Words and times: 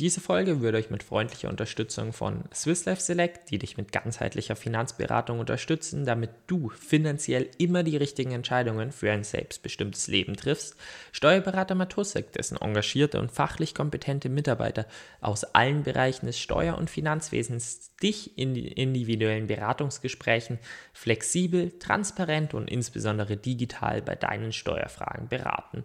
Diese 0.00 0.20
Folge 0.20 0.60
wird 0.60 0.76
euch 0.76 0.90
mit 0.90 1.02
freundlicher 1.02 1.48
Unterstützung 1.48 2.12
von 2.12 2.44
Swiss 2.54 2.84
Life 2.84 3.02
Select, 3.02 3.50
die 3.50 3.58
dich 3.58 3.76
mit 3.76 3.90
ganzheitlicher 3.90 4.54
Finanzberatung 4.54 5.40
unterstützen, 5.40 6.04
damit 6.04 6.30
du 6.46 6.68
finanziell 6.68 7.50
immer 7.58 7.82
die 7.82 7.96
richtigen 7.96 8.30
Entscheidungen 8.30 8.92
für 8.92 9.10
ein 9.10 9.24
selbstbestimmtes 9.24 10.06
Leben 10.06 10.36
triffst, 10.36 10.76
Steuerberater 11.10 11.74
Matusek, 11.74 12.30
dessen 12.30 12.58
engagierte 12.58 13.18
und 13.18 13.32
fachlich 13.32 13.74
kompetente 13.74 14.28
Mitarbeiter 14.28 14.86
aus 15.20 15.42
allen 15.42 15.82
Bereichen 15.82 16.26
des 16.26 16.38
Steuer- 16.38 16.78
und 16.78 16.90
Finanzwesens 16.90 17.90
dich 18.00 18.38
in 18.38 18.54
individuellen 18.54 19.48
Beratungsgesprächen 19.48 20.60
flexibel, 20.92 21.76
transparent 21.80 22.54
und 22.54 22.70
insbesondere 22.70 23.36
digital 23.36 24.00
bei 24.02 24.14
deinen 24.14 24.52
Steuerfragen 24.52 25.26
beraten 25.26 25.82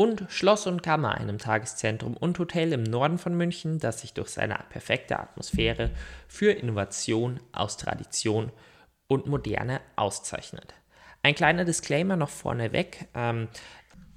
und 0.00 0.24
Schloss 0.30 0.66
und 0.66 0.82
Kammer, 0.82 1.16
einem 1.16 1.36
Tageszentrum 1.36 2.16
und 2.16 2.38
Hotel 2.38 2.72
im 2.72 2.84
Norden 2.84 3.18
von 3.18 3.36
München, 3.36 3.80
das 3.80 4.00
sich 4.00 4.14
durch 4.14 4.30
seine 4.30 4.58
perfekte 4.70 5.18
Atmosphäre 5.18 5.90
für 6.26 6.52
Innovation 6.52 7.38
aus 7.52 7.76
Tradition 7.76 8.50
und 9.08 9.26
Moderne 9.26 9.82
auszeichnet. 9.96 10.72
Ein 11.22 11.34
kleiner 11.34 11.66
Disclaimer 11.66 12.16
noch 12.16 12.30
vorneweg. 12.30 13.08
Ähm, 13.12 13.48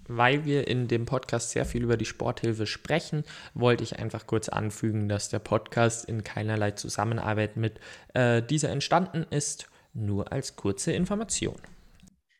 weil 0.07 0.45
wir 0.45 0.69
in 0.69 0.87
dem 0.87 1.05
Podcast 1.05 1.51
sehr 1.51 1.65
viel 1.65 1.83
über 1.83 1.97
die 1.97 2.05
Sporthilfe 2.05 2.65
sprechen, 2.65 3.25
wollte 3.53 3.83
ich 3.83 3.99
einfach 3.99 4.25
kurz 4.25 4.47
anfügen, 4.47 5.09
dass 5.09 5.27
der 5.27 5.39
Podcast 5.39 6.05
in 6.05 6.23
keinerlei 6.23 6.71
Zusammenarbeit 6.71 7.57
mit 7.57 7.81
äh, 8.13 8.41
dieser 8.41 8.69
entstanden 8.69 9.25
ist, 9.29 9.69
nur 9.93 10.31
als 10.31 10.55
kurze 10.55 10.93
Information. 10.93 11.55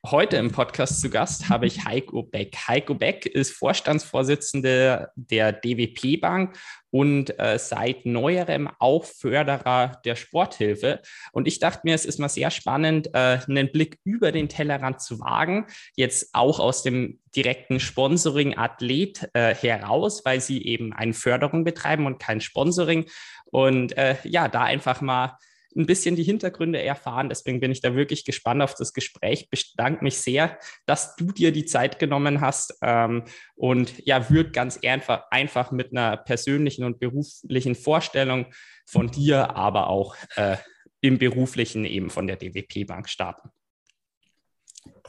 Heute 0.06 0.36
im 0.36 0.52
Podcast 0.52 1.00
zu 1.00 1.10
Gast 1.10 1.48
habe 1.48 1.66
ich 1.66 1.86
Heiko 1.86 2.24
Beck. 2.24 2.58
Heiko 2.68 2.94
Beck 2.94 3.26
ist 3.26 3.52
Vorstandsvorsitzender 3.52 5.14
der 5.16 5.54
DWP 5.54 6.20
Bank 6.20 6.58
und 6.92 7.40
äh, 7.40 7.58
seit 7.58 8.06
neuerem 8.06 8.70
auch 8.80 9.06
Förderer 9.06 10.02
der 10.04 10.18
Sporthilfe. 10.18 11.02
Und 11.32 11.48
ich 11.48 11.60
dachte 11.60 11.84
mir, 11.86 11.96
es 11.96 12.04
ist 12.04 12.20
mal 12.20 12.28
sehr 12.28 12.52
spannend, 12.52 13.12
äh, 13.14 13.40
einen 13.48 13.72
Blick 13.72 13.98
über 14.04 14.34
den 14.34 14.50
Tellerrand 14.50 15.00
zu 15.00 15.22
wagen, 15.22 15.68
jetzt 15.96 16.32
auch 16.36 16.60
aus 16.60 16.84
dem 16.84 17.22
direkten 17.34 17.80
Sponsoring-Athlet 17.80 19.30
äh, 19.34 19.56
heraus, 19.56 20.26
weil 20.26 20.42
sie 20.42 20.66
eben 20.66 20.92
eine 20.92 21.14
Förderung 21.14 21.64
betreiben 21.64 22.08
und 22.08 22.20
kein 22.20 22.42
Sponsoring. 22.42 23.06
Und 23.46 23.98
äh, 23.98 24.18
ja, 24.26 24.50
da 24.50 24.64
einfach 24.64 25.00
mal 25.00 25.38
ein 25.76 25.86
bisschen 25.86 26.16
die 26.16 26.24
Hintergründe 26.24 26.82
erfahren. 26.82 27.30
Deswegen 27.30 27.60
bin 27.60 27.72
ich 27.72 27.82
da 27.82 27.96
wirklich 27.96 28.26
gespannt 28.26 28.62
auf 28.62 28.76
das 28.76 28.94
Gespräch. 28.94 29.50
Bedanke 29.50 30.04
mich 30.04 30.18
sehr, 30.18 30.58
dass 30.86 31.16
du 31.16 31.32
dir 31.32 31.52
die 31.52 31.66
Zeit 31.66 32.00
genommen 32.00 32.42
hast 32.42 32.78
ähm, 32.82 33.24
und 33.56 34.06
ja, 34.06 34.30
würde 34.30 34.52
ganz 34.52 34.80
einfach, 34.84 35.26
einfach 35.32 35.72
mit 35.72 35.92
einer 35.92 36.18
persönlichen 36.18 36.84
und 36.84 37.00
beruflichen 37.00 37.76
Vorstellung 37.76 38.48
von 38.86 39.08
dir, 39.08 39.56
aber 39.56 39.88
auch 39.88 40.16
äh, 40.36 40.58
im 41.02 41.18
beruflichen 41.18 41.86
eben 41.86 42.10
von 42.10 42.28
der 42.28 42.38
DWP 42.38 42.88
Bank 42.88 43.10
starten. 43.10 43.50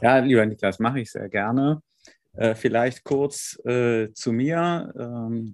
Ja, 0.01 0.19
lieber 0.19 0.45
Niklas, 0.45 0.79
mache 0.79 0.99
ich 0.99 1.11
sehr 1.11 1.29
gerne. 1.29 1.81
Äh, 2.33 2.55
vielleicht 2.55 3.03
kurz 3.03 3.59
äh, 3.65 4.11
zu 4.13 4.33
mir. 4.33 4.93
Ähm, 4.97 5.53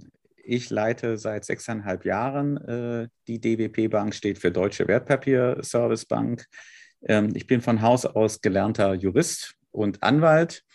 ich 0.52 0.70
leite 0.70 1.18
seit 1.18 1.46
sechseinhalb 1.46 2.04
Jahren 2.04 2.58
äh, 2.58 3.08
die 3.28 3.40
DWP 3.40 3.90
Bank, 3.90 4.14
steht 4.14 4.38
für 4.38 4.52
Deutsche 4.52 4.86
Wertpapier 4.86 5.60
Service 5.64 6.06
Bank. 6.06 6.46
Ähm, 7.08 7.30
ich 7.34 7.48
bin 7.48 7.62
von 7.62 7.82
Haus 7.82 8.06
aus 8.06 8.42
gelernter 8.42 8.94
Jurist 8.94 9.56
und 9.72 10.04
Anwalt, 10.04 10.66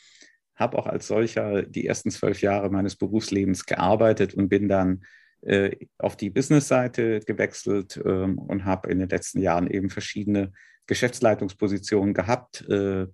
habe 0.55 0.79
auch 0.79 0.87
als 0.87 1.07
solcher 1.07 1.63
die 1.63 1.87
ersten 1.87 2.11
zwölf 2.11 2.41
Jahre 2.41 2.71
meines 2.71 2.97
Berufslebens 2.97 3.67
gearbeitet 3.67 4.33
und 4.33 4.49
bin 4.49 4.67
dann 4.67 5.05
äh, 5.43 5.77
auf 5.99 6.17
die 6.17 6.31
Business-Seite 6.31 7.21
gewechselt 7.21 8.01
ähm, 8.03 8.39
und 8.39 8.65
habe 8.65 8.91
in 8.91 8.99
den 8.99 9.11
letzten 9.11 9.43
Jahren 9.43 9.67
eben 9.67 9.91
verschiedene 9.91 10.53
Geschäftsleitungspositionen 10.87 12.15
gehabt, 12.15 12.67
äh, 12.71 13.09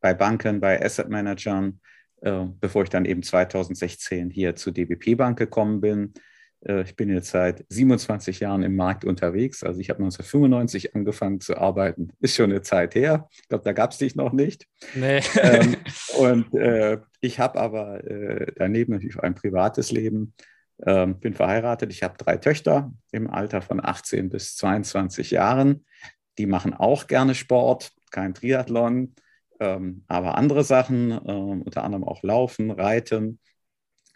bei 0.00 0.14
Banken, 0.14 0.60
bei 0.60 0.82
Asset 0.82 1.10
Managern 1.10 1.78
bevor 2.20 2.82
ich 2.82 2.88
dann 2.88 3.04
eben 3.04 3.22
2016 3.22 4.30
hier 4.30 4.56
zur 4.56 4.72
DBP 4.72 5.16
Bank 5.16 5.38
gekommen 5.38 5.80
bin. 5.80 6.14
Äh, 6.66 6.82
ich 6.82 6.96
bin 6.96 7.08
jetzt 7.08 7.30
seit 7.30 7.64
27 7.68 8.40
Jahren 8.40 8.62
im 8.62 8.76
Markt 8.76 9.04
unterwegs. 9.04 9.62
Also 9.62 9.80
ich 9.80 9.90
habe 9.90 9.98
1995 9.98 10.94
angefangen 10.94 11.40
zu 11.40 11.56
arbeiten. 11.56 12.12
Ist 12.20 12.36
schon 12.36 12.50
eine 12.50 12.62
Zeit 12.62 12.94
her. 12.94 13.28
Ich 13.32 13.48
glaube, 13.48 13.64
da 13.64 13.72
gab 13.72 13.92
es 13.92 13.98
dich 13.98 14.16
noch 14.16 14.32
nicht. 14.32 14.66
Nee. 14.94 15.20
Ähm, 15.40 15.76
und 16.18 16.54
äh, 16.54 16.98
ich 17.20 17.38
habe 17.38 17.58
aber 17.58 18.04
äh, 18.04 18.52
daneben 18.56 18.92
natürlich 18.92 19.18
ein 19.20 19.34
privates 19.34 19.92
Leben. 19.92 20.34
Ähm, 20.84 21.18
bin 21.20 21.32
verheiratet. 21.32 21.90
Ich 21.90 22.02
habe 22.02 22.18
drei 22.18 22.36
Töchter 22.36 22.92
im 23.10 23.30
Alter 23.30 23.62
von 23.62 23.82
18 23.82 24.28
bis 24.28 24.56
22 24.56 25.30
Jahren. 25.30 25.86
Die 26.36 26.44
machen 26.44 26.74
auch 26.74 27.06
gerne 27.06 27.34
Sport, 27.34 27.92
kein 28.10 28.34
Triathlon 28.34 29.14
ähm, 29.60 30.04
aber 30.08 30.36
andere 30.36 30.64
Sachen, 30.64 31.10
ähm, 31.10 31.62
unter 31.62 31.84
anderem 31.84 32.04
auch 32.04 32.22
Laufen, 32.22 32.70
Reiten. 32.70 33.40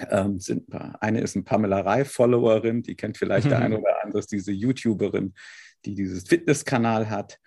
Ähm, 0.09 0.41
sind, 0.41 0.67
eine 1.01 1.21
ist 1.21 1.37
eine 1.37 1.45
Pamela 1.45 1.81
Reif-Followerin, 1.81 2.83
die 2.83 2.97
kennt 2.97 3.19
vielleicht 3.19 3.47
mhm. 3.47 3.51
der 3.51 3.59
eine 3.61 3.79
oder 3.81 4.03
andere, 4.03 4.19
ist 4.19 4.33
diese 4.33 4.53
YouTuberin, 4.53 5.35
die 5.85 5.95
dieses 5.95 6.25
Fitnesskanal 6.29 7.11
hat. 7.11 7.39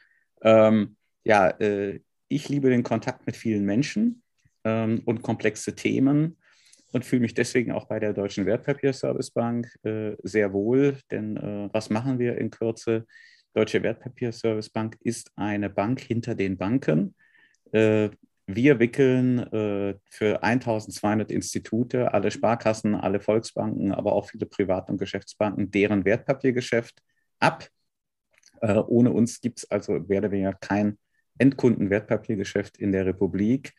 Ähm, 0.42 0.96
ja, 1.24 1.50
äh, 1.50 2.00
ich 2.28 2.50
liebe 2.50 2.70
den 2.70 2.84
Kontakt 2.84 3.26
mit 3.26 3.36
vielen 3.36 3.66
Menschen 3.66 4.24
ähm, 4.64 5.02
und 5.06 5.22
komplexe 5.22 5.76
Themen 5.76 6.38
und 6.92 7.06
fühle 7.06 7.22
mich 7.22 7.34
deswegen 7.34 7.72
auch 7.72 7.86
bei 7.86 8.00
der 8.00 8.14
Deutschen 8.14 8.46
Wertpapierservicebank 8.46 9.68
äh, 9.84 10.16
sehr 10.24 10.54
wohl. 10.54 10.98
Denn 11.12 11.38
äh, 11.38 11.70
was 11.74 11.90
machen 11.90 12.20
wir 12.20 12.38
in 12.38 12.52
Kürze? 12.52 13.06
Deutsche 13.54 13.84
Wertpapierservicebank 13.84 14.98
ist 15.02 15.32
eine 15.36 15.70
Bank 15.70 16.00
hinter 16.00 16.36
den 16.36 16.58
Banken. 16.58 17.16
Äh, 17.74 18.10
wir 18.46 18.80
wickeln 18.80 19.40
äh, 19.40 19.96
für 20.10 20.44
1200 20.44 21.32
Institute, 21.32 22.14
alle 22.14 22.30
Sparkassen, 22.30 22.94
alle 22.94 23.20
Volksbanken, 23.20 23.94
aber 23.94 24.14
auch 24.14 24.30
viele 24.30 24.46
Privat- 24.46 24.90
und 24.90 24.98
Geschäftsbanken, 24.98 25.72
deren 25.72 26.04
Wertpapiergeschäft 26.04 27.02
ab. 27.40 27.68
Äh, 28.62 28.74
ohne 28.80 29.12
uns 29.12 29.40
gibt 29.40 29.60
es 29.60 29.72
also, 29.72 30.10
werden 30.10 30.32
wir 30.32 30.40
ja 30.40 30.54
kein 30.54 30.98
Endkundenwertpapiergeschäft 31.38 32.78
in 32.78 32.92
der 32.92 33.06
Republik. 33.06 33.74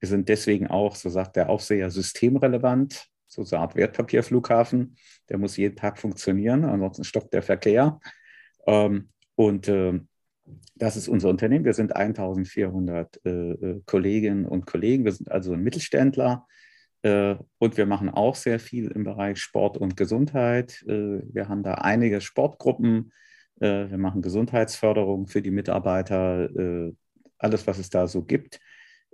Wir 0.00 0.08
sind 0.08 0.28
deswegen 0.28 0.66
auch, 0.66 0.96
so 0.96 1.08
sagt 1.10 1.36
der 1.36 1.50
Aufseher, 1.50 1.90
systemrelevant, 1.90 3.06
so 3.26 3.42
eine 3.42 3.60
Art 3.60 3.76
Wertpapierflughafen. 3.76 4.96
Der 5.28 5.38
muss 5.38 5.56
jeden 5.56 5.76
Tag 5.76 5.98
funktionieren, 5.98 6.64
ansonsten 6.64 7.04
stoppt 7.04 7.34
der 7.34 7.42
Verkehr. 7.42 8.00
Ähm, 8.66 9.10
und 9.34 9.68
das 10.74 10.96
ist 10.96 11.08
unser 11.08 11.28
Unternehmen. 11.28 11.64
Wir 11.64 11.74
sind 11.74 11.96
1400 11.96 13.20
äh, 13.24 13.30
äh, 13.30 13.82
Kolleginnen 13.86 14.46
und 14.46 14.66
Kollegen. 14.66 15.04
Wir 15.04 15.12
sind 15.12 15.30
also 15.30 15.52
ein 15.52 15.62
Mittelständler 15.62 16.46
äh, 17.02 17.36
und 17.58 17.76
wir 17.76 17.86
machen 17.86 18.10
auch 18.10 18.34
sehr 18.34 18.58
viel 18.58 18.90
im 18.90 19.04
Bereich 19.04 19.38
Sport 19.38 19.76
und 19.76 19.96
Gesundheit. 19.96 20.82
Äh, 20.86 21.22
wir 21.32 21.48
haben 21.48 21.62
da 21.62 21.74
einige 21.74 22.20
Sportgruppen. 22.20 23.12
Äh, 23.60 23.90
wir 23.90 23.98
machen 23.98 24.22
Gesundheitsförderung 24.22 25.26
für 25.26 25.42
die 25.42 25.50
Mitarbeiter. 25.50 26.50
Äh, 26.50 26.92
alles, 27.38 27.66
was 27.66 27.78
es 27.78 27.90
da 27.90 28.08
so 28.08 28.22
gibt, 28.22 28.60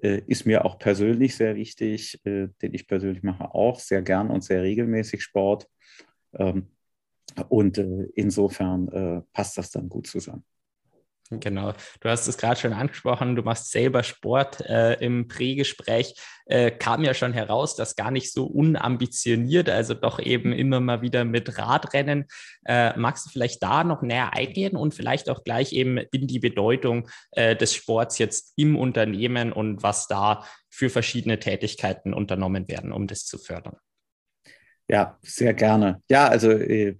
ist 0.00 0.46
mir 0.46 0.64
auch 0.64 0.78
persönlich 0.81 1.37
sehr 1.37 1.55
wichtig, 1.55 2.20
denn 2.25 2.52
ich 2.61 2.88
persönlich 2.88 3.23
mache 3.23 3.55
auch 3.55 3.78
sehr 3.78 4.02
gern 4.02 4.31
und 4.31 4.43
sehr 4.43 4.62
regelmäßig 4.62 5.23
Sport. 5.23 5.69
Ähm, 6.35 6.69
und 7.49 7.78
insofern 8.14 9.25
passt 9.32 9.58
das 9.58 9.70
dann 9.70 9.88
gut 9.88 10.08
zusammen. 10.08 10.44
Genau, 11.40 11.73
du 12.00 12.08
hast 12.08 12.26
es 12.26 12.37
gerade 12.37 12.61
schon 12.61 12.73
angesprochen, 12.73 13.37
du 13.37 13.43
machst 13.43 13.70
selber 13.70 14.02
Sport. 14.02 14.61
Äh, 14.61 14.94
Im 14.94 15.29
Prägespräch 15.29 16.14
äh, 16.46 16.70
kam 16.70 17.05
ja 17.05 17.14
schon 17.14 17.32
heraus, 17.32 17.76
dass 17.76 17.96
gar 17.96 18.11
nicht 18.11 18.32
so 18.32 18.44
unambitioniert, 18.44 19.70
also 19.70 19.94
doch 19.94 20.19
eben 20.19 20.52
immer 20.52 20.81
mal 20.81 21.00
wieder 21.00 21.25
mit 21.25 21.58
Radrennen. 21.58 22.26
Äh, 22.67 22.99
magst 22.99 23.26
du 23.26 23.31
vielleicht 23.31 23.62
da 23.62 23.84
noch 23.84 24.02
näher 24.02 24.34
eingehen 24.34 24.76
und 24.76 24.94
vielleicht 24.94 25.31
auch 25.31 25.44
gleich 25.44 25.73
eben 25.73 25.96
in 25.96 26.26
die 26.26 26.40
Bedeutung 26.40 27.08
äh, 27.31 27.56
des 27.56 27.75
Sports 27.75 28.19
jetzt 28.19 28.52
im 28.56 28.76
Unternehmen 28.76 29.52
und 29.52 29.82
was 29.82 30.08
da 30.08 30.44
für 30.69 30.90
verschiedene 30.90 31.38
Tätigkeiten 31.38 32.12
unternommen 32.12 32.69
werden, 32.69 32.93
um 32.93 33.06
das 33.06 33.25
zu 33.25 33.38
fördern? 33.38 33.76
Ja, 34.88 35.19
sehr 35.23 35.55
gerne. 35.55 36.02
Ja, 36.11 36.28
also 36.28 36.50
äh, 36.50 36.96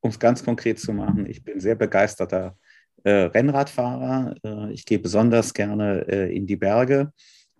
um 0.00 0.10
es 0.10 0.18
ganz 0.18 0.44
konkret 0.44 0.78
zu 0.78 0.92
machen, 0.92 1.26
ich 1.26 1.42
bin 1.42 1.58
sehr 1.58 1.74
begeisterter 1.74 2.56
Rennradfahrer. 3.04 4.36
ich 4.70 4.84
gehe 4.84 4.98
besonders 4.98 5.54
gerne 5.54 6.00
in 6.30 6.46
die 6.46 6.56
Berge 6.56 7.12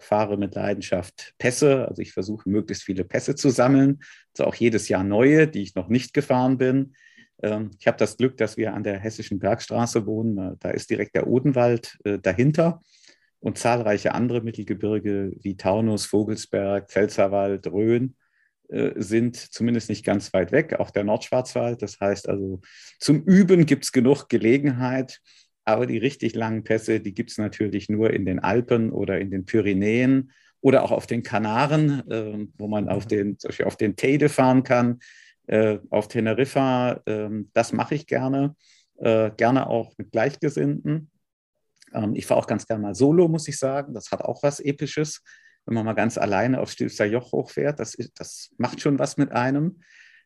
fahre 0.03 0.37
mit 0.37 0.55
Leidenschaft 0.55 1.35
Pässe. 1.39 1.89
Also 1.89 2.03
ich 2.03 2.13
versuche 2.13 2.49
möglichst 2.49 2.85
viele 2.85 3.05
Pässe 3.05 3.35
zu 3.35 3.51
sammeln. 3.51 4.01
Also 4.33 4.49
auch 4.49 4.55
jedes 4.55 4.89
Jahr 4.89 5.05
neue, 5.05 5.49
die 5.49 5.63
ich 5.63 5.75
noch 5.75 5.89
nicht 5.89 6.13
gefahren 6.13 6.59
bin. 6.59 6.95
Ähm, 7.43 7.71
ich 7.79 7.87
habe 7.87 7.97
das 7.99 8.17
Glück, 8.17 8.37
dass 8.37 8.57
wir 8.57 8.75
an 8.75 8.83
der 8.83 8.99
Hessischen 8.99 9.39
Bergstraße 9.39 10.07
wohnen. 10.07 10.57
Da 10.61 10.71
ist 10.71 10.91
direkt 10.91 11.15
der 11.15 11.27
Odenwald 11.27 11.99
äh, 12.05 12.19
dahinter 12.19 12.81
und 13.41 13.59
zahlreiche 13.59 14.15
andere 14.15 14.41
Mittelgebirge 14.41 15.33
wie 15.41 15.57
Taunus, 15.57 16.07
Vogelsberg, 16.07 16.91
Pfälzerwald, 16.91 17.67
Rhön 17.67 18.11
äh, 18.11 18.22
sind 18.97 19.37
zumindest 19.37 19.91
nicht 19.91 20.05
ganz 20.05 20.33
weit 20.33 20.51
weg, 20.51 20.81
auch 20.81 20.91
der 20.91 21.05
Nordschwarzwald. 21.05 21.83
Das 21.83 22.01
heißt 22.01 22.29
also, 22.29 22.61
zum 22.99 23.23
Üben 23.25 23.67
gibt 23.67 23.85
es 23.85 23.93
genug 23.93 24.29
Gelegenheit. 24.29 25.21
Aber 25.65 25.87
die 25.87 25.99
richtig 25.99 26.35
langen 26.35 26.65
Pässe, 26.65 27.01
die 27.01 27.15
gibt 27.15 27.31
es 27.31 27.39
natürlich 27.39 27.89
nur 27.89 28.13
in 28.13 28.25
den 28.25 28.41
Alpen 28.41 28.91
oder 28.91 29.21
in 29.21 29.31
den 29.31 29.45
Pyrenäen 29.45 30.33
oder 30.61 30.83
auch 30.83 30.91
auf 30.91 31.07
den 31.07 31.23
Kanaren, 31.23 32.09
äh, 32.11 32.47
wo 32.59 32.69
man 32.69 32.89
auf 32.89 33.07
den, 33.07 33.39
zum 33.39 33.49
Beispiel 33.49 33.67
auf 33.67 33.77
den 33.77 33.97
Teide 33.97 34.29
fahren 34.29 34.63
kann, 34.63 35.01
äh, 35.47 35.79
auf 35.91 36.09
Teneriffa. 36.09 37.01
Äh, 37.05 37.29
das 37.53 37.73
mache 37.73 37.95
ich 37.95 38.07
gerne, 38.07 38.57
äh, 38.99 39.31
gerne 39.37 39.69
auch 39.69 39.93
mit 39.99 40.11
Gleichgesinnten. 40.11 41.11
Ähm, 41.95 42.15
ich 42.15 42.27
fahre 42.27 42.41
auch 42.41 42.47
ganz 42.47 42.67
gerne 42.67 42.83
mal 42.83 42.95
solo, 42.95 43.29
muss 43.29 43.49
ich 43.49 43.59
sagen. 43.59 43.95
Das 43.95 44.11
hat 44.11 44.23
auch 44.23 44.43
was 44.43 44.61
Episches, 44.61 45.23
wenn 45.67 45.75
man 45.75 45.85
mal 45.85 45.95
ganz 45.95 46.19
alleine 46.19 46.61
auf 46.61 46.71
Stilfster 46.71 47.07
Joch 47.07 47.33
hochfährt. 47.33 47.81
Das, 47.81 47.95
ist, 47.95 48.19
das 48.19 48.51
macht 48.59 48.81
schon 48.81 48.99
was 48.99 49.17
mit 49.17 49.33
einem. 49.33 49.81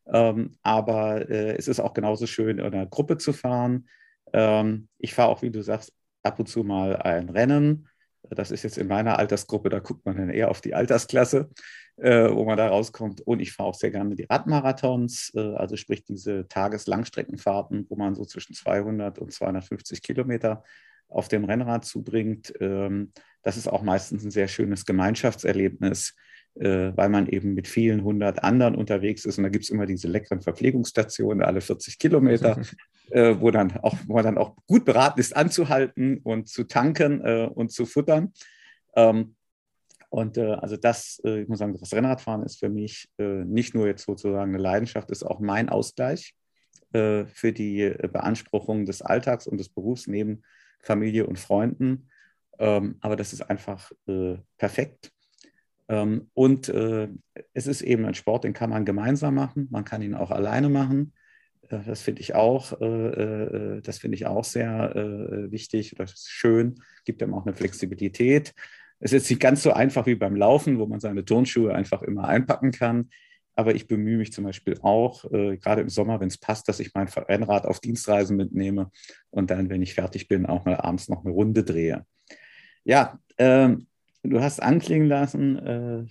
Ähm, 0.06 0.56
aber 0.62 1.28
äh, 1.28 1.56
es 1.56 1.68
ist 1.68 1.80
auch 1.80 1.94
genauso 1.94 2.26
schön, 2.26 2.58
in 2.58 2.64
einer 2.64 2.86
Gruppe 2.86 3.18
zu 3.18 3.32
fahren 3.32 3.86
ähm, 4.32 4.88
ich 4.98 5.14
fahre 5.14 5.30
auch, 5.30 5.42
wie 5.42 5.50
du 5.50 5.62
sagst, 5.62 5.92
ab 6.22 6.38
und 6.38 6.46
zu 6.46 6.64
mal 6.64 6.96
ein 6.96 7.28
Rennen. 7.28 7.88
Das 8.30 8.50
ist 8.50 8.64
jetzt 8.64 8.78
in 8.78 8.88
meiner 8.88 9.18
Altersgruppe, 9.18 9.68
da 9.68 9.78
guckt 9.78 10.04
man 10.04 10.16
dann 10.16 10.30
eher 10.30 10.50
auf 10.50 10.60
die 10.60 10.74
Altersklasse, 10.74 11.48
äh, 11.96 12.28
wo 12.28 12.44
man 12.44 12.56
da 12.56 12.68
rauskommt. 12.68 13.20
Und 13.20 13.40
ich 13.40 13.52
fahre 13.52 13.68
auch 13.68 13.74
sehr 13.74 13.92
gerne 13.92 14.16
die 14.16 14.24
Radmarathons, 14.24 15.32
äh, 15.36 15.54
also 15.54 15.76
sprich 15.76 16.04
diese 16.04 16.48
Tageslangstreckenfahrten, 16.48 17.86
wo 17.88 17.96
man 17.96 18.16
so 18.16 18.24
zwischen 18.24 18.54
200 18.54 19.20
und 19.20 19.32
250 19.32 20.02
Kilometer 20.02 20.64
auf 21.08 21.28
dem 21.28 21.44
Rennrad 21.44 21.84
zubringt. 21.84 22.52
Ähm, 22.60 23.12
das 23.42 23.56
ist 23.56 23.68
auch 23.68 23.82
meistens 23.82 24.24
ein 24.24 24.30
sehr 24.30 24.48
schönes 24.48 24.84
Gemeinschaftserlebnis, 24.84 26.14
äh, 26.58 26.96
weil 26.96 27.10
man 27.10 27.28
eben 27.28 27.54
mit 27.54 27.68
vielen 27.68 28.02
hundert 28.02 28.42
anderen 28.42 28.74
unterwegs 28.74 29.24
ist. 29.24 29.36
Und 29.38 29.44
da 29.44 29.50
gibt 29.50 29.64
es 29.64 29.70
immer 29.70 29.84
diese 29.86 30.08
leckeren 30.08 30.40
Verpflegungsstationen 30.40 31.42
alle 31.42 31.60
40 31.60 31.98
Kilometer, 31.98 32.60
äh, 33.10 33.36
wo, 33.38 33.50
dann 33.50 33.76
auch, 33.76 33.94
wo 34.06 34.14
man 34.14 34.24
dann 34.24 34.38
auch 34.38 34.56
gut 34.66 34.84
beraten 34.84 35.20
ist, 35.20 35.36
anzuhalten 35.36 36.18
und 36.24 36.48
zu 36.48 36.64
tanken 36.64 37.20
äh, 37.24 37.48
und 37.52 37.72
zu 37.72 37.84
futtern. 37.84 38.32
Ähm, 38.96 39.36
und 40.08 40.38
also 40.38 40.76
das, 40.76 41.20
ich 41.24 41.48
muss 41.48 41.58
sagen, 41.58 41.76
das 41.78 41.92
Rennradfahren 41.92 42.44
ist 42.44 42.60
für 42.60 42.68
mich 42.68 43.10
nicht 43.18 43.74
nur 43.74 43.88
jetzt 43.88 44.06
sozusagen 44.06 44.54
eine 44.54 44.62
Leidenschaft, 44.62 45.10
ist 45.10 45.24
auch 45.24 45.40
mein 45.40 45.68
Ausgleich 45.68 46.34
für 46.92 47.52
die 47.52 47.92
Beanspruchung 48.12 48.86
des 48.86 49.02
Alltags 49.02 49.48
und 49.48 49.58
des 49.58 49.68
Berufs 49.68 50.06
neben 50.06 50.42
Familie 50.86 51.26
und 51.26 51.38
Freunden. 51.38 52.08
Ähm, 52.58 52.96
aber 53.00 53.16
das 53.16 53.32
ist 53.32 53.42
einfach 53.42 53.92
perfekt. 54.56 55.12
Ähm, 55.88 56.30
und 56.34 56.68
es 56.68 57.66
ist 57.66 57.82
eben 57.82 58.06
ein 58.06 58.14
Sport, 58.14 58.44
den 58.44 58.52
kann 58.54 58.70
man 58.70 58.84
gemeinsam 58.84 59.34
machen, 59.34 59.68
man 59.70 59.84
kann 59.84 60.02
ihn 60.02 60.14
auch 60.14 60.30
alleine 60.30 60.68
machen. 60.68 61.12
Äh, 61.70 61.78
das 61.86 62.02
finde 62.02 62.20
ich 62.20 62.34
auch, 62.34 62.80
äh, 62.80 62.86
äh, 62.86 63.80
das 63.82 63.98
finde 63.98 64.16
ich 64.16 64.26
auch 64.26 64.44
sehr 64.44 64.92
wichtig. 65.50 65.94
Das 65.96 66.12
ist 66.12 66.28
schön, 66.28 66.76
gibt 67.04 67.22
einem 67.22 67.34
auch 67.34 67.46
eine 67.46 67.54
Flexibilität. 67.54 68.54
Es 68.98 69.12
ist 69.12 69.28
nicht 69.28 69.40
ganz 69.40 69.62
so 69.62 69.72
einfach 69.72 70.06
wie 70.06 70.14
beim 70.14 70.36
Laufen, 70.36 70.78
wo 70.78 70.86
man 70.86 71.00
seine 71.00 71.24
Turnschuhe 71.24 71.74
einfach 71.74 72.02
immer 72.02 72.26
einpacken 72.28 72.70
kann. 72.70 73.10
Aber 73.56 73.74
ich 73.74 73.88
bemühe 73.88 74.18
mich 74.18 74.32
zum 74.32 74.44
Beispiel 74.44 74.78
auch, 74.82 75.24
äh, 75.32 75.56
gerade 75.56 75.80
im 75.80 75.88
Sommer, 75.88 76.20
wenn 76.20 76.28
es 76.28 76.38
passt, 76.38 76.68
dass 76.68 76.78
ich 76.78 76.92
mein 76.94 77.08
Rennrad 77.08 77.66
auf 77.66 77.80
Dienstreisen 77.80 78.36
mitnehme 78.36 78.90
und 79.30 79.50
dann, 79.50 79.70
wenn 79.70 79.82
ich 79.82 79.94
fertig 79.94 80.28
bin, 80.28 80.46
auch 80.46 80.64
mal 80.66 80.76
abends 80.76 81.08
noch 81.08 81.24
eine 81.24 81.32
Runde 81.32 81.64
drehe. 81.64 82.04
Ja, 82.84 83.18
äh, 83.38 83.70
du 84.22 84.40
hast 84.40 84.62
anklingen 84.62 85.08
lassen, 85.08 85.58
äh, 85.58 86.04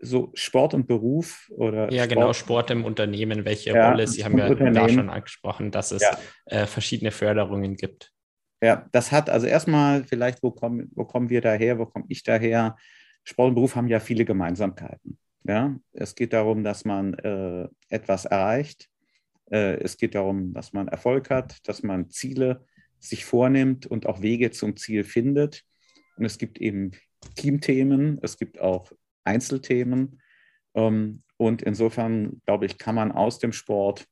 so 0.00 0.30
Sport 0.34 0.74
und 0.74 0.86
Beruf 0.86 1.50
oder. 1.56 1.90
Ja, 1.90 2.04
genau, 2.04 2.04
Sport. 2.04 2.08
genau, 2.08 2.32
Sport 2.32 2.70
im 2.70 2.84
Unternehmen, 2.84 3.44
welche 3.44 3.70
ja, 3.70 3.90
Rolle? 3.90 4.06
Sie 4.06 4.24
haben 4.24 4.36
ja 4.36 4.54
da 4.54 4.88
schon 4.88 5.08
angesprochen, 5.08 5.70
dass 5.70 5.92
es 5.92 6.02
ja. 6.02 6.18
äh, 6.46 6.66
verschiedene 6.66 7.10
Förderungen 7.10 7.76
gibt. 7.76 8.12
Ja, 8.62 8.86
das 8.92 9.10
hat 9.10 9.30
also 9.30 9.46
erstmal 9.46 10.04
vielleicht, 10.04 10.42
wo 10.42 10.50
kommen, 10.50 10.90
wo 10.94 11.04
kommen 11.04 11.30
wir 11.30 11.40
daher, 11.40 11.78
wo 11.78 11.86
komme 11.86 12.04
ich 12.08 12.22
daher? 12.22 12.76
Sport 13.24 13.50
und 13.50 13.54
Beruf 13.54 13.74
haben 13.74 13.88
ja 13.88 14.00
viele 14.00 14.24
Gemeinsamkeiten. 14.24 15.18
Ja? 15.44 15.78
Es 15.92 16.14
geht 16.14 16.32
darum, 16.32 16.64
dass 16.64 16.84
man 16.84 17.14
äh, 17.14 17.68
etwas 17.88 18.24
erreicht. 18.24 18.88
Äh, 19.50 19.80
es 19.82 19.96
geht 19.96 20.14
darum, 20.14 20.52
dass 20.52 20.72
man 20.72 20.88
Erfolg 20.88 21.30
hat, 21.30 21.66
dass 21.68 21.82
man 21.82 22.10
Ziele 22.10 22.64
sich 22.98 23.24
vornimmt 23.24 23.86
und 23.86 24.06
auch 24.06 24.22
Wege 24.22 24.50
zum 24.50 24.76
Ziel 24.76 25.04
findet. 25.04 25.64
Und 26.16 26.24
es 26.24 26.38
gibt 26.38 26.58
eben 26.58 26.92
Teamthemen, 27.34 28.18
es 28.22 28.36
gibt 28.38 28.60
auch 28.60 28.92
Einzelthemen. 29.24 30.20
Ähm, 30.74 31.22
und 31.36 31.62
insofern, 31.62 32.42
glaube 32.44 32.66
ich, 32.66 32.78
kann 32.78 32.94
man 32.94 33.12
aus 33.12 33.38
dem 33.38 33.52
Sport 33.52 34.06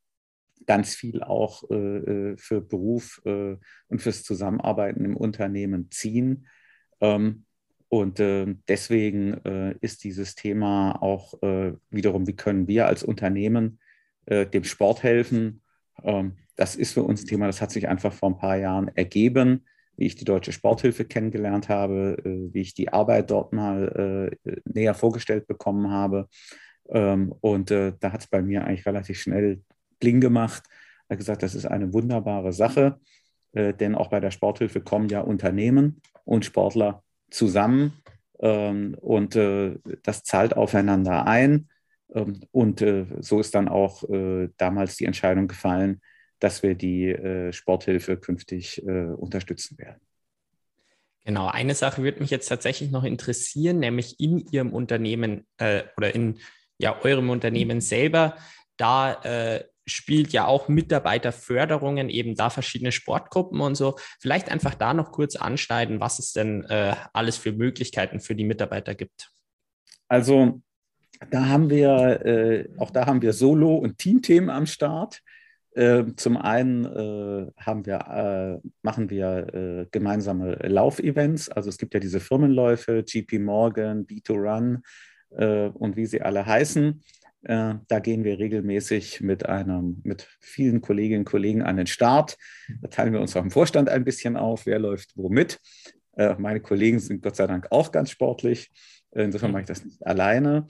ganz 0.66 0.94
viel 0.94 1.22
auch 1.22 1.68
äh, 1.70 1.74
äh, 1.74 2.36
für 2.36 2.60
Beruf 2.60 3.20
äh, 3.24 3.56
und 3.88 4.02
fürs 4.02 4.22
Zusammenarbeiten 4.22 5.04
im 5.04 5.16
Unternehmen 5.16 5.90
ziehen. 5.90 6.46
Ähm, 7.00 7.44
und 7.88 8.18
deswegen 8.18 9.34
ist 9.80 10.04
dieses 10.04 10.34
Thema 10.34 11.02
auch 11.02 11.32
wiederum, 11.90 12.26
wie 12.26 12.36
können 12.36 12.68
wir 12.68 12.86
als 12.86 13.02
Unternehmen 13.02 13.78
dem 14.28 14.64
Sport 14.64 15.02
helfen? 15.02 15.62
Ähm, 16.02 16.36
das 16.56 16.76
ist 16.76 16.92
für 16.92 17.02
uns 17.02 17.22
ein 17.22 17.26
Thema, 17.26 17.46
das 17.46 17.62
hat 17.62 17.70
sich 17.70 17.88
einfach 17.88 18.12
vor 18.12 18.30
ein 18.30 18.38
paar 18.38 18.56
Jahren 18.56 18.88
ergeben 18.88 19.64
wie 19.98 20.06
ich 20.06 20.14
die 20.14 20.24
Deutsche 20.24 20.52
Sporthilfe 20.52 21.04
kennengelernt 21.04 21.68
habe, 21.68 22.16
äh, 22.24 22.54
wie 22.54 22.60
ich 22.60 22.72
die 22.72 22.90
Arbeit 22.92 23.30
dort 23.30 23.52
mal 23.52 24.30
äh, 24.44 24.56
näher 24.64 24.94
vorgestellt 24.94 25.46
bekommen 25.46 25.90
habe. 25.90 26.28
Ähm, 26.88 27.34
und 27.40 27.70
äh, 27.70 27.92
da 27.98 28.12
hat 28.12 28.20
es 28.20 28.28
bei 28.28 28.40
mir 28.40 28.64
eigentlich 28.64 28.86
relativ 28.86 29.20
schnell 29.20 29.60
Bling 29.98 30.20
gemacht. 30.20 30.62
Er 31.08 31.14
hat 31.14 31.18
gesagt, 31.18 31.42
das 31.42 31.56
ist 31.56 31.66
eine 31.66 31.92
wunderbare 31.92 32.52
Sache, 32.52 33.00
denn 33.54 33.94
auch 33.94 34.08
bei 34.08 34.20
der 34.20 34.30
Sporthilfe 34.30 34.82
kommen 34.82 35.08
ja 35.08 35.22
Unternehmen 35.22 36.02
und 36.24 36.44
Sportler 36.44 37.02
zusammen 37.30 37.92
ähm, 38.40 38.96
und 39.00 39.34
das 39.34 40.22
zahlt 40.24 40.56
aufeinander 40.56 41.26
ein. 41.26 41.68
Ähm, 42.14 42.40
und 42.52 42.84
so 43.20 43.40
ist 43.40 43.54
dann 43.54 43.68
auch 43.68 44.02
damals 44.56 44.96
die 44.96 45.04
Entscheidung 45.04 45.48
gefallen, 45.48 46.00
dass 46.38 46.62
wir 46.62 46.74
die 46.74 47.08
äh, 47.08 47.52
Sporthilfe 47.52 48.16
künftig 48.16 48.82
äh, 48.86 49.06
unterstützen 49.06 49.78
werden. 49.78 50.00
Genau, 51.24 51.48
eine 51.48 51.74
Sache 51.74 52.02
würde 52.02 52.20
mich 52.20 52.30
jetzt 52.30 52.48
tatsächlich 52.48 52.90
noch 52.90 53.04
interessieren, 53.04 53.80
nämlich 53.80 54.18
in 54.18 54.38
Ihrem 54.50 54.72
Unternehmen 54.72 55.46
äh, 55.58 55.82
oder 55.96 56.14
in 56.14 56.38
ja, 56.78 56.98
eurem 57.02 57.28
Unternehmen 57.28 57.80
selber. 57.80 58.36
Da 58.76 59.20
äh, 59.24 59.64
spielt 59.88 60.32
ja 60.32 60.46
auch 60.46 60.68
Mitarbeiterförderungen, 60.68 62.08
eben 62.08 62.34
da 62.34 62.50
verschiedene 62.50 62.92
Sportgruppen 62.92 63.60
und 63.60 63.74
so. 63.74 63.96
Vielleicht 64.20 64.50
einfach 64.50 64.74
da 64.74 64.94
noch 64.94 65.12
kurz 65.12 65.36
anschneiden, 65.36 66.00
was 66.00 66.18
es 66.18 66.32
denn 66.32 66.64
äh, 66.64 66.94
alles 67.12 67.36
für 67.36 67.52
Möglichkeiten 67.52 68.20
für 68.20 68.34
die 68.34 68.44
Mitarbeiter 68.44 68.94
gibt. 68.94 69.30
Also 70.08 70.62
da 71.30 71.46
haben 71.46 71.70
wir, 71.70 72.24
äh, 72.24 72.68
auch 72.78 72.90
da 72.90 73.06
haben 73.06 73.22
wir 73.22 73.32
Solo- 73.32 73.76
und 73.76 73.98
Teamthemen 73.98 74.50
am 74.50 74.66
Start. 74.66 75.20
Ähm, 75.74 76.16
zum 76.16 76.36
einen 76.36 76.84
äh, 76.86 77.52
haben 77.56 77.86
wir, 77.86 78.60
äh, 78.62 78.68
machen 78.82 79.10
wir 79.10 79.54
äh, 79.54 79.86
gemeinsame 79.90 80.54
Laufevents. 80.54 81.48
Also 81.50 81.68
es 81.68 81.78
gibt 81.78 81.94
ja 81.94 82.00
diese 82.00 82.20
Firmenläufe, 82.20 83.04
GP 83.04 83.38
Morgan, 83.38 84.06
B2Run 84.06 84.80
äh, 85.36 85.68
und 85.68 85.96
wie 85.96 86.06
sie 86.06 86.22
alle 86.22 86.46
heißen. 86.46 87.02
Äh, 87.42 87.74
da 87.86 87.98
gehen 88.00 88.24
wir 88.24 88.38
regelmäßig 88.38 89.20
mit 89.20 89.46
einem, 89.46 90.00
mit 90.02 90.28
vielen 90.40 90.80
Kolleginnen 90.80 91.20
und 91.20 91.24
Kollegen 91.24 91.62
an 91.62 91.76
den 91.76 91.86
Start. 91.86 92.36
Da 92.80 92.88
teilen 92.88 93.12
wir 93.12 93.20
uns 93.20 93.36
auch 93.36 93.42
im 93.42 93.50
Vorstand 93.50 93.88
ein 93.88 94.04
bisschen 94.04 94.36
auf, 94.36 94.66
wer 94.66 94.78
läuft 94.78 95.16
wo 95.16 95.28
mit. 95.28 95.60
Äh, 96.16 96.34
meine 96.38 96.60
Kollegen 96.60 96.98
sind 96.98 97.22
Gott 97.22 97.36
sei 97.36 97.46
Dank 97.46 97.68
auch 97.70 97.92
ganz 97.92 98.10
sportlich. 98.10 98.70
Insofern 99.12 99.52
mache 99.52 99.62
ich 99.62 99.68
das 99.68 99.84
nicht 99.84 100.04
alleine. 100.04 100.66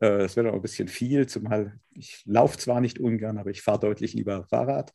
Äh, 0.00 0.18
das 0.18 0.36
wäre 0.36 0.50
auch 0.50 0.56
ein 0.56 0.62
bisschen 0.62 0.88
viel, 0.88 1.26
zumal 1.26 1.78
ich 1.90 2.22
laufe 2.26 2.58
zwar 2.58 2.80
nicht 2.80 2.98
ungern, 2.98 3.38
aber 3.38 3.50
ich 3.50 3.62
fahre 3.62 3.80
deutlich 3.80 4.14
lieber 4.14 4.44
Fahrrad. 4.44 4.92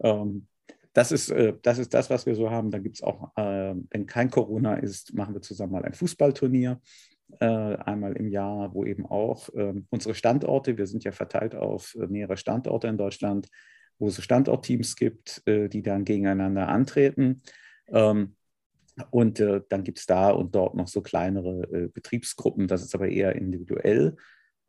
Ähm, 0.00 0.46
das 0.92 1.12
ist, 1.12 1.32
das 1.62 1.78
ist 1.78 1.94
das, 1.94 2.10
was 2.10 2.26
wir 2.26 2.34
so 2.34 2.50
haben. 2.50 2.72
Dann 2.72 2.82
gibt 2.82 2.96
es 2.96 3.02
auch, 3.04 3.30
wenn 3.36 4.06
kein 4.06 4.28
Corona 4.28 4.74
ist, 4.74 5.14
machen 5.14 5.34
wir 5.34 5.40
zusammen 5.40 5.70
mal 5.70 5.84
ein 5.84 5.94
Fußballturnier. 5.94 6.80
Einmal 7.38 8.14
im 8.14 8.28
Jahr, 8.28 8.74
wo 8.74 8.84
eben 8.84 9.06
auch 9.06 9.48
ähm, 9.54 9.86
unsere 9.90 10.14
Standorte, 10.14 10.76
wir 10.76 10.86
sind 10.86 11.04
ja 11.04 11.12
verteilt 11.12 11.54
auf 11.54 11.96
mehrere 12.08 12.36
Standorte 12.36 12.88
in 12.88 12.98
Deutschland, 12.98 13.48
wo 14.00 14.08
es 14.08 14.20
Standortteams 14.22 14.96
gibt, 14.96 15.42
äh, 15.46 15.68
die 15.68 15.82
dann 15.82 16.04
gegeneinander 16.04 16.68
antreten. 16.68 17.42
Ähm, 17.88 18.34
und 19.10 19.38
äh, 19.38 19.60
dann 19.68 19.84
gibt 19.84 19.98
es 19.98 20.06
da 20.06 20.30
und 20.30 20.54
dort 20.54 20.74
noch 20.74 20.88
so 20.88 21.00
kleinere 21.00 21.62
äh, 21.72 21.88
Betriebsgruppen, 21.88 22.66
das 22.66 22.82
ist 22.82 22.94
aber 22.94 23.08
eher 23.08 23.36
individuell. 23.36 24.16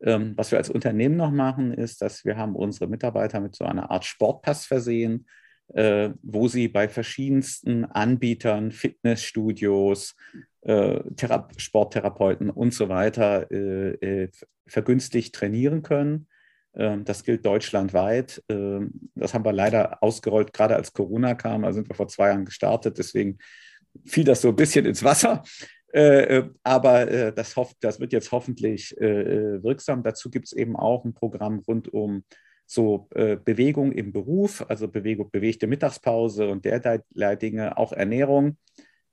Ähm, 0.00 0.34
was 0.36 0.50
wir 0.50 0.58
als 0.58 0.70
Unternehmen 0.70 1.16
noch 1.16 1.30
machen, 1.30 1.72
ist, 1.72 2.02
dass 2.02 2.24
wir 2.24 2.36
haben 2.36 2.54
unsere 2.56 2.88
Mitarbeiter 2.88 3.40
mit 3.40 3.54
so 3.54 3.64
einer 3.64 3.90
Art 3.90 4.04
Sportpass 4.04 4.66
versehen, 4.66 5.26
äh, 5.74 6.10
wo 6.22 6.48
sie 6.48 6.68
bei 6.68 6.88
verschiedensten 6.88 7.84
Anbietern, 7.84 8.72
Fitnessstudios, 8.72 10.14
äh, 10.62 11.00
Sporttherapeuten 11.56 12.50
und 12.50 12.74
so 12.74 12.88
weiter 12.88 13.50
äh, 13.50 13.94
äh, 13.94 14.30
vergünstigt 14.66 15.34
trainieren 15.34 15.82
können. 15.82 16.28
Ähm, 16.74 17.04
das 17.04 17.24
gilt 17.24 17.44
deutschlandweit. 17.44 18.42
Ähm, 18.48 19.10
das 19.14 19.34
haben 19.34 19.44
wir 19.44 19.52
leider 19.52 20.02
ausgerollt, 20.02 20.52
gerade 20.52 20.76
als 20.76 20.92
Corona 20.92 21.34
kam. 21.34 21.62
Da 21.62 21.72
sind 21.72 21.88
wir 21.88 21.96
vor 21.96 22.08
zwei 22.08 22.28
Jahren 22.28 22.44
gestartet. 22.44 22.98
Deswegen 22.98 23.38
fiel 24.04 24.24
das 24.24 24.40
so 24.40 24.48
ein 24.48 24.56
bisschen 24.56 24.86
ins 24.86 25.02
Wasser. 25.02 25.42
Äh, 25.94 26.38
äh, 26.38 26.50
aber 26.62 27.32
das, 27.32 27.56
hofft, 27.56 27.76
das, 27.80 28.00
wird 28.00 28.12
jetzt 28.12 28.32
hoffentlich 28.32 28.94
wirksam. 28.98 30.02
Dazu 30.02 30.30
gibt 30.30 30.46
es 30.46 30.52
eben 30.52 30.76
auch 30.76 31.04
ein 31.04 31.12
Programm 31.12 31.58
rund 31.58 31.92
um 31.92 32.24
so 32.72 33.08
Bewegung 33.10 33.92
im 33.92 34.12
Beruf, 34.12 34.64
also 34.68 34.88
Bewegung, 34.88 35.30
bewegte 35.30 35.66
Mittagspause 35.66 36.48
und 36.48 36.64
derlei 36.64 37.36
Dinge, 37.36 37.76
auch 37.76 37.92
Ernährung. 37.92 38.56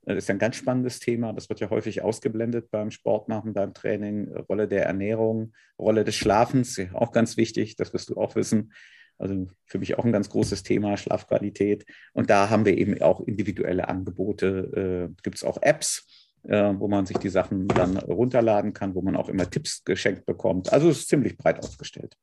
Das 0.02 0.16
ist 0.16 0.30
ein 0.30 0.38
ganz 0.38 0.56
spannendes 0.56 0.98
Thema. 0.98 1.32
Das 1.34 1.48
wird 1.50 1.60
ja 1.60 1.68
häufig 1.68 2.02
ausgeblendet 2.02 2.70
beim 2.70 2.90
Sport 2.90 3.28
machen, 3.28 3.52
beim 3.52 3.74
Training. 3.74 4.32
Rolle 4.48 4.66
der 4.66 4.86
Ernährung, 4.86 5.52
Rolle 5.78 6.04
des 6.04 6.16
Schlafens, 6.16 6.80
auch 6.94 7.12
ganz 7.12 7.36
wichtig, 7.36 7.76
das 7.76 7.92
wirst 7.92 8.08
du 8.08 8.16
auch 8.16 8.34
wissen. 8.34 8.72
Also 9.18 9.48
für 9.66 9.78
mich 9.78 9.98
auch 9.98 10.04
ein 10.06 10.12
ganz 10.12 10.30
großes 10.30 10.62
Thema, 10.62 10.96
Schlafqualität. 10.96 11.84
Und 12.14 12.30
da 12.30 12.48
haben 12.48 12.64
wir 12.64 12.78
eben 12.78 13.00
auch 13.02 13.20
individuelle 13.20 13.88
Angebote. 13.88 15.10
Äh, 15.10 15.22
Gibt 15.22 15.36
es 15.36 15.44
auch 15.44 15.60
Apps, 15.60 16.06
äh, 16.06 16.29
wo 16.42 16.88
man 16.88 17.06
sich 17.06 17.18
die 17.18 17.28
Sachen 17.28 17.68
dann 17.68 17.96
runterladen 17.96 18.72
kann, 18.72 18.94
wo 18.94 19.02
man 19.02 19.16
auch 19.16 19.28
immer 19.28 19.48
Tipps 19.48 19.84
geschenkt 19.84 20.26
bekommt. 20.26 20.72
Also 20.72 20.88
es 20.88 21.00
ist 21.00 21.08
ziemlich 21.08 21.36
breit 21.36 21.62
aufgestellt. 21.62 22.16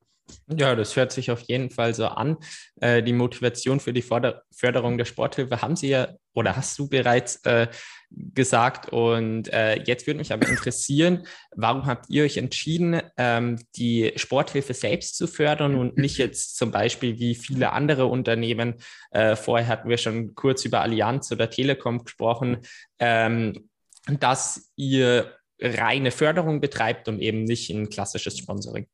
Ja, 0.50 0.76
das 0.76 0.96
hört 0.96 1.12
sich 1.12 1.32
auf 1.32 1.42
jeden 1.42 1.70
Fall 1.70 1.94
so 1.94 2.06
an. 2.08 2.38
Äh, 2.80 3.04
die 3.04 3.14
Motivation 3.14 3.80
für 3.80 3.94
die 3.94 4.02
Förderung 4.02 4.98
der 4.98 5.06
Sporthilfe 5.06 5.62
haben 5.62 5.76
Sie 5.76 5.90
ja 5.90 6.10
oder 6.34 6.56
hast 6.56 6.78
du 6.80 6.88
bereits 6.88 7.38
äh, 7.46 7.68
gesagt. 8.10 8.90
Und 8.90 9.52
äh, 9.52 9.82
jetzt 9.84 10.08
würde 10.08 10.20
mich 10.20 10.32
aber 10.32 10.48
interessieren, 10.48 11.26
warum 11.56 11.86
habt 11.86 12.10
ihr 12.10 12.24
euch 12.24 12.38
entschieden, 12.38 13.02
ähm, 13.18 13.60
die 13.76 14.14
Sporthilfe 14.16 14.74
selbst 14.74 15.18
zu 15.18 15.28
fördern 15.28 15.76
und 15.76 15.98
nicht 15.98 16.18
jetzt 16.18 16.58
zum 16.58 16.72
Beispiel 16.72 17.20
wie 17.20 17.36
viele 17.36 17.74
andere 17.74 18.06
Unternehmen? 18.06 18.76
Äh, 19.12 19.36
vorher 19.36 19.68
hatten 19.68 19.90
wir 19.90 19.98
schon 19.98 20.36
kurz 20.36 20.64
über 20.64 20.82
Allianz 20.82 21.32
oder 21.32 21.50
Telekom 21.50 22.04
gesprochen, 22.04 22.58
ähm, 23.00 23.70
dass 24.20 24.72
ihr 24.76 25.34
reine 25.60 26.12
Förderung 26.12 26.62
betreibt 26.62 27.08
und 27.08 27.20
eben 27.20 27.44
nicht 27.44 27.70
ein 27.70 27.90
klassisches 27.90 28.38
Sponsoring. 28.38 28.88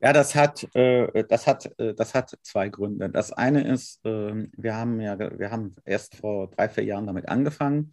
Ja, 0.00 0.12
das 0.12 0.34
hat, 0.34 0.68
äh, 0.74 1.24
das, 1.24 1.46
hat, 1.46 1.72
äh, 1.78 1.94
das 1.94 2.14
hat 2.14 2.36
zwei 2.42 2.68
Gründe. 2.68 3.08
Das 3.08 3.32
eine 3.32 3.66
ist, 3.66 4.04
äh, 4.04 4.48
wir, 4.56 4.76
haben 4.76 5.00
ja, 5.00 5.18
wir 5.18 5.50
haben 5.50 5.76
erst 5.84 6.16
vor 6.16 6.50
drei, 6.50 6.68
vier 6.68 6.84
Jahren 6.84 7.06
damit 7.06 7.28
angefangen 7.28 7.92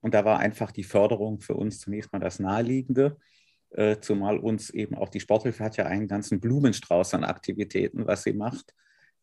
und 0.00 0.14
da 0.14 0.24
war 0.24 0.38
einfach 0.38 0.70
die 0.70 0.84
Förderung 0.84 1.40
für 1.40 1.54
uns 1.54 1.80
zunächst 1.80 2.12
mal 2.12 2.20
das 2.20 2.38
Naheliegende, 2.38 3.16
äh, 3.70 3.96
zumal 4.00 4.38
uns 4.38 4.70
eben 4.70 4.94
auch 4.94 5.08
die 5.08 5.20
Sporthilfe 5.20 5.64
hat 5.64 5.76
ja 5.76 5.86
einen 5.86 6.06
ganzen 6.06 6.40
Blumenstrauß 6.40 7.14
an 7.14 7.24
Aktivitäten, 7.24 8.06
was 8.06 8.22
sie 8.22 8.34
macht. 8.34 8.74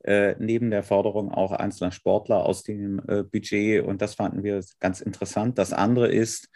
Äh, 0.06 0.36
neben 0.38 0.70
der 0.70 0.84
Förderung 0.84 1.32
auch 1.32 1.52
einzelner 1.52 1.92
Sportler 1.92 2.46
aus 2.46 2.62
dem 2.62 3.02
äh, 3.08 3.24
Budget 3.24 3.84
und 3.84 4.04
das 4.04 4.14
fanden 4.14 4.44
wir 4.44 4.64
ganz 4.80 5.02
interessant. 5.02 5.58
Das 5.58 5.74
andere 5.74 6.12
ist, 6.12 6.52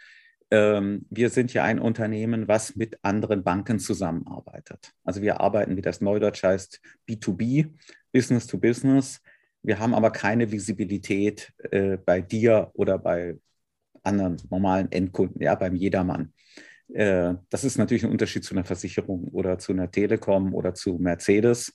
ähm, 0.52 1.04
wir 1.10 1.30
sind 1.30 1.52
ja 1.52 1.64
ein 1.64 1.80
Unternehmen, 1.80 2.46
was 2.46 2.76
mit 2.76 3.00
anderen 3.02 3.42
Banken 3.42 3.80
zusammenarbeitet. 3.80 4.92
Also 5.02 5.20
wir 5.20 5.40
arbeiten, 5.40 5.76
wie 5.76 5.82
das 5.82 6.00
Neudeutsch 6.00 6.44
heißt, 6.44 6.80
B2B, 7.08 7.70
Business 8.12 8.46
to 8.46 8.56
Business. 8.56 9.20
Wir 9.64 9.80
haben 9.80 9.94
aber 9.94 10.12
keine 10.12 10.52
Visibilität 10.52 11.52
äh, 11.72 11.96
bei 11.96 12.20
dir 12.20 12.70
oder 12.74 12.98
bei 12.98 13.36
anderen 14.04 14.36
normalen 14.48 14.92
Endkunden, 14.92 15.42
ja, 15.42 15.56
beim 15.56 15.74
Jedermann. 15.74 16.32
Äh, 16.94 17.34
das 17.48 17.64
ist 17.64 17.78
natürlich 17.78 18.04
ein 18.04 18.12
Unterschied 18.12 18.44
zu 18.44 18.54
einer 18.54 18.64
Versicherung 18.64 19.24
oder 19.32 19.58
zu 19.58 19.72
einer 19.72 19.90
Telekom 19.90 20.54
oder 20.54 20.72
zu 20.72 20.98
Mercedes. 21.00 21.74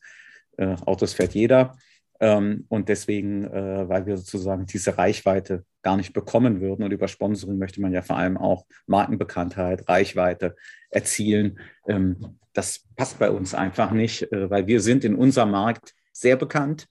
Äh, 0.57 0.75
Autos 0.85 1.13
fährt 1.13 1.33
jeder. 1.33 1.75
Ähm, 2.19 2.65
und 2.69 2.88
deswegen, 2.89 3.45
äh, 3.45 3.89
weil 3.89 4.05
wir 4.05 4.17
sozusagen 4.17 4.65
diese 4.65 4.97
Reichweite 4.97 5.65
gar 5.81 5.97
nicht 5.97 6.13
bekommen 6.13 6.62
würden. 6.62 6.83
Und 6.83 6.91
über 6.91 7.07
Sponsoring 7.07 7.57
möchte 7.57 7.81
man 7.81 7.91
ja 7.91 8.01
vor 8.01 8.17
allem 8.17 8.38
auch 8.38 8.65
Markenbekanntheit, 8.88 9.88
Reichweite 9.89 10.55
erzielen. 10.89 11.59
Ähm, 11.88 12.39
das 12.53 12.85
passt 12.95 13.19
bei 13.19 13.29
uns 13.29 13.53
einfach 13.53 13.91
nicht, 13.91 14.31
äh, 14.31 14.50
weil 14.50 14.65
wir 14.67 14.79
sind 14.79 15.03
in 15.03 15.15
unserem 15.15 15.51
Markt 15.51 15.93
sehr 16.13 16.38
bekannt. 16.38 16.88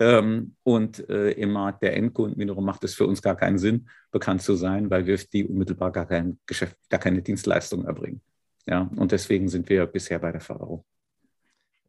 Ähm, 0.00 0.56
und 0.64 1.08
äh, 1.08 1.30
im 1.32 1.52
Markt 1.52 1.82
der 1.82 1.96
Endkunden 1.96 2.40
wiederum 2.40 2.64
macht 2.64 2.82
es 2.82 2.94
für 2.94 3.06
uns 3.06 3.22
gar 3.22 3.36
keinen 3.36 3.58
Sinn, 3.58 3.88
bekannt 4.10 4.42
zu 4.42 4.56
sein, 4.56 4.90
weil 4.90 5.06
wir 5.06 5.16
die 5.16 5.44
unmittelbar 5.44 5.92
gar 5.92 6.06
kein 6.06 6.38
Geschäft, 6.46 6.76
gar 6.88 6.98
keine 6.98 7.22
Dienstleistung 7.22 7.84
erbringen. 7.84 8.20
Ja, 8.66 8.90
und 8.96 9.12
deswegen 9.12 9.48
sind 9.48 9.68
wir 9.68 9.86
bisher 9.86 10.18
bei 10.18 10.32
der 10.32 10.40
Förderung. 10.40 10.84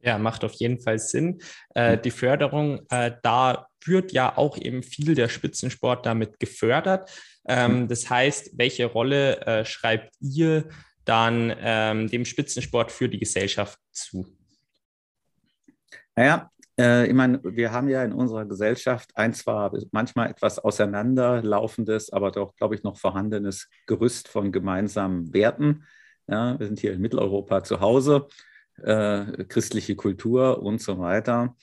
Ja, 0.02 0.18
macht 0.18 0.44
auf 0.44 0.54
jeden 0.54 0.80
Fall 0.80 1.00
Sinn. 1.00 1.42
Äh, 1.74 1.98
die 1.98 2.12
Förderung, 2.12 2.86
äh, 2.90 3.12
da 3.24 3.68
wird 3.86 4.12
ja 4.12 4.38
auch 4.38 4.58
eben 4.58 4.84
viel 4.84 5.16
der 5.16 5.30
Spitzensport 5.30 6.06
damit 6.06 6.40
gefördert. 6.40 7.10
Ähm, 7.48 7.82
mhm. 7.82 7.88
das 7.88 8.10
heißt, 8.10 8.58
welche 8.58 8.86
Rolle 8.86 9.42
äh, 9.46 9.66
schreibt 9.66 10.14
ihr 10.20 10.70
dann 11.06 11.54
ähm, 11.60 12.08
dem 12.10 12.26
Spitzensport 12.26 12.92
für 12.92 13.08
die 13.10 13.20
Gesellschaft 13.20 13.80
zu? 13.92 14.26
Naja, 16.16 16.50
äh, 16.80 17.08
ich 17.08 17.14
meine, 17.14 17.40
wir 17.44 17.72
haben 17.72 17.90
ja 17.90 18.04
in 18.04 18.14
unserer 18.14 18.46
Gesellschaft 18.46 19.12
ein 19.16 19.34
zwar 19.34 19.72
manchmal 19.92 20.30
etwas 20.30 20.60
auseinanderlaufendes, 20.60 22.12
aber 22.12 22.32
doch, 22.32 22.56
glaube 22.56 22.76
ich, 22.76 22.84
noch 22.84 22.98
vorhandenes 22.98 23.70
Gerüst 23.86 24.28
von 24.28 24.52
gemeinsamen 24.52 25.34
Werten. 25.34 25.84
Ja, 26.28 26.60
wir 26.60 26.66
sind 26.66 26.80
hier 26.80 26.94
in 26.94 27.02
Mitteleuropa 27.02 27.64
zu 27.64 27.80
Hause 27.80 28.28
äh, 28.84 29.46
christliche 29.46 29.96
Kultur 29.96 30.62
und 30.62 30.82
so 30.82 31.00
weiter. 31.00 31.56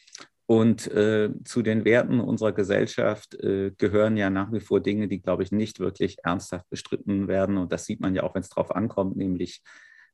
Und 0.46 0.90
äh, 0.92 1.30
zu 1.44 1.62
den 1.62 1.84
Werten 1.84 2.20
unserer 2.20 2.52
Gesellschaft 2.52 3.34
äh, 3.34 3.70
gehören 3.78 4.16
ja 4.16 4.28
nach 4.28 4.52
wie 4.52 4.60
vor 4.60 4.80
Dinge, 4.80 5.08
die, 5.08 5.22
glaube 5.22 5.44
ich, 5.44 5.52
nicht 5.52 5.80
wirklich 5.80 6.18
ernsthaft 6.24 6.68
bestritten 6.68 7.28
werden. 7.28 7.56
Und 7.56 7.72
das 7.72 7.86
sieht 7.86 8.00
man 8.00 8.14
ja 8.14 8.22
auch, 8.22 8.34
wenn 8.34 8.42
es 8.42 8.50
darauf 8.50 8.70
ankommt, 8.74 9.16
nämlich 9.16 9.62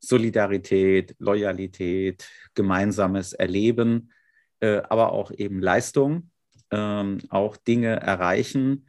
Solidarität, 0.00 1.16
Loyalität, 1.18 2.28
gemeinsames 2.54 3.32
Erleben, 3.32 4.12
äh, 4.60 4.82
aber 4.88 5.12
auch 5.12 5.32
eben 5.32 5.60
Leistung, 5.60 6.30
ähm, 6.70 7.18
auch 7.30 7.56
Dinge 7.56 7.96
erreichen, 7.96 8.86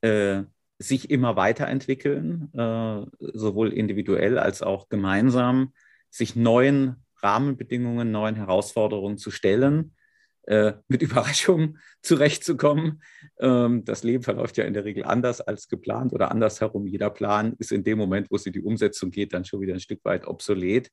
äh, 0.00 0.42
sich 0.78 1.10
immer 1.10 1.36
weiterentwickeln, 1.36 2.52
äh, 2.54 3.06
sowohl 3.20 3.72
individuell 3.72 4.38
als 4.38 4.62
auch 4.62 4.88
gemeinsam, 4.88 5.72
sich 6.10 6.36
neuen 6.36 7.04
Rahmenbedingungen, 7.22 8.10
neuen 8.10 8.36
Herausforderungen 8.36 9.18
zu 9.18 9.30
stellen, 9.30 9.94
äh, 10.42 10.74
mit 10.88 11.02
Überraschungen 11.02 11.78
zurechtzukommen. 12.02 13.02
Ähm, 13.38 13.84
das 13.84 14.02
Leben 14.02 14.22
verläuft 14.22 14.56
ja 14.56 14.64
in 14.64 14.74
der 14.74 14.84
Regel 14.84 15.04
anders 15.04 15.40
als 15.40 15.68
geplant 15.68 16.12
oder 16.12 16.30
andersherum. 16.30 16.86
Jeder 16.86 17.10
Plan 17.10 17.54
ist 17.58 17.72
in 17.72 17.84
dem 17.84 17.98
Moment, 17.98 18.30
wo 18.30 18.36
es 18.36 18.46
in 18.46 18.52
die 18.52 18.62
Umsetzung 18.62 19.10
geht, 19.10 19.32
dann 19.32 19.44
schon 19.44 19.60
wieder 19.60 19.74
ein 19.74 19.80
Stück 19.80 20.04
weit 20.04 20.26
obsolet. 20.26 20.90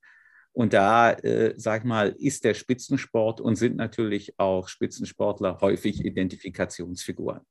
Und 0.51 0.73
da, 0.73 1.11
äh, 1.11 1.53
sag 1.57 1.81
ich 1.81 1.85
mal, 1.85 2.15
ist 2.17 2.45
der 2.45 2.53
Spitzensport 2.53 3.41
und 3.41 3.57
sind 3.57 3.75
natürlich 3.75 4.39
auch 4.39 4.69
Spitzensportler 4.69 5.59
häufig 5.59 6.05
Identifikationsfiguren 6.05 7.41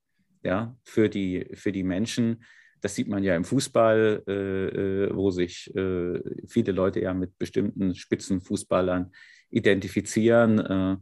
ja, 0.43 0.75
für, 0.83 1.09
die, 1.09 1.47
für 1.53 1.71
die 1.71 1.83
Menschen, 1.83 2.43
das 2.81 2.95
sieht 2.95 3.07
man 3.07 3.23
ja 3.23 3.35
im 3.35 3.45
Fußball, 3.45 4.23
äh, 4.27 4.33
äh, 4.33 5.15
wo 5.15 5.31
sich 5.31 5.73
äh, 5.75 6.19
viele 6.47 6.71
Leute 6.71 7.01
ja 7.01 7.13
mit 7.13 7.37
bestimmten 7.37 7.95
Spitzenfußballern 7.95 9.11
identifizieren. 9.49 10.59
Äh, 10.59 10.97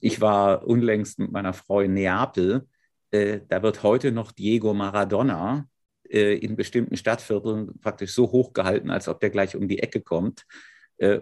ich 0.00 0.20
war 0.20 0.66
unlängst 0.66 1.18
mit 1.18 1.30
meiner 1.30 1.52
Frau 1.52 1.80
in 1.80 1.94
Neapel. 1.94 2.66
Äh, 3.10 3.40
da 3.48 3.62
wird 3.62 3.82
heute 3.82 4.12
noch 4.12 4.32
Diego 4.32 4.74
Maradona 4.74 5.68
äh, 6.08 6.34
in 6.36 6.56
bestimmten 6.56 6.96
Stadtvierteln 6.96 7.78
praktisch 7.80 8.12
so 8.12 8.32
hoch 8.32 8.52
gehalten, 8.52 8.90
als 8.90 9.08
ob 9.08 9.20
der 9.20 9.30
gleich 9.30 9.56
um 9.56 9.68
die 9.68 9.80
Ecke 9.80 10.00
kommt 10.00 10.44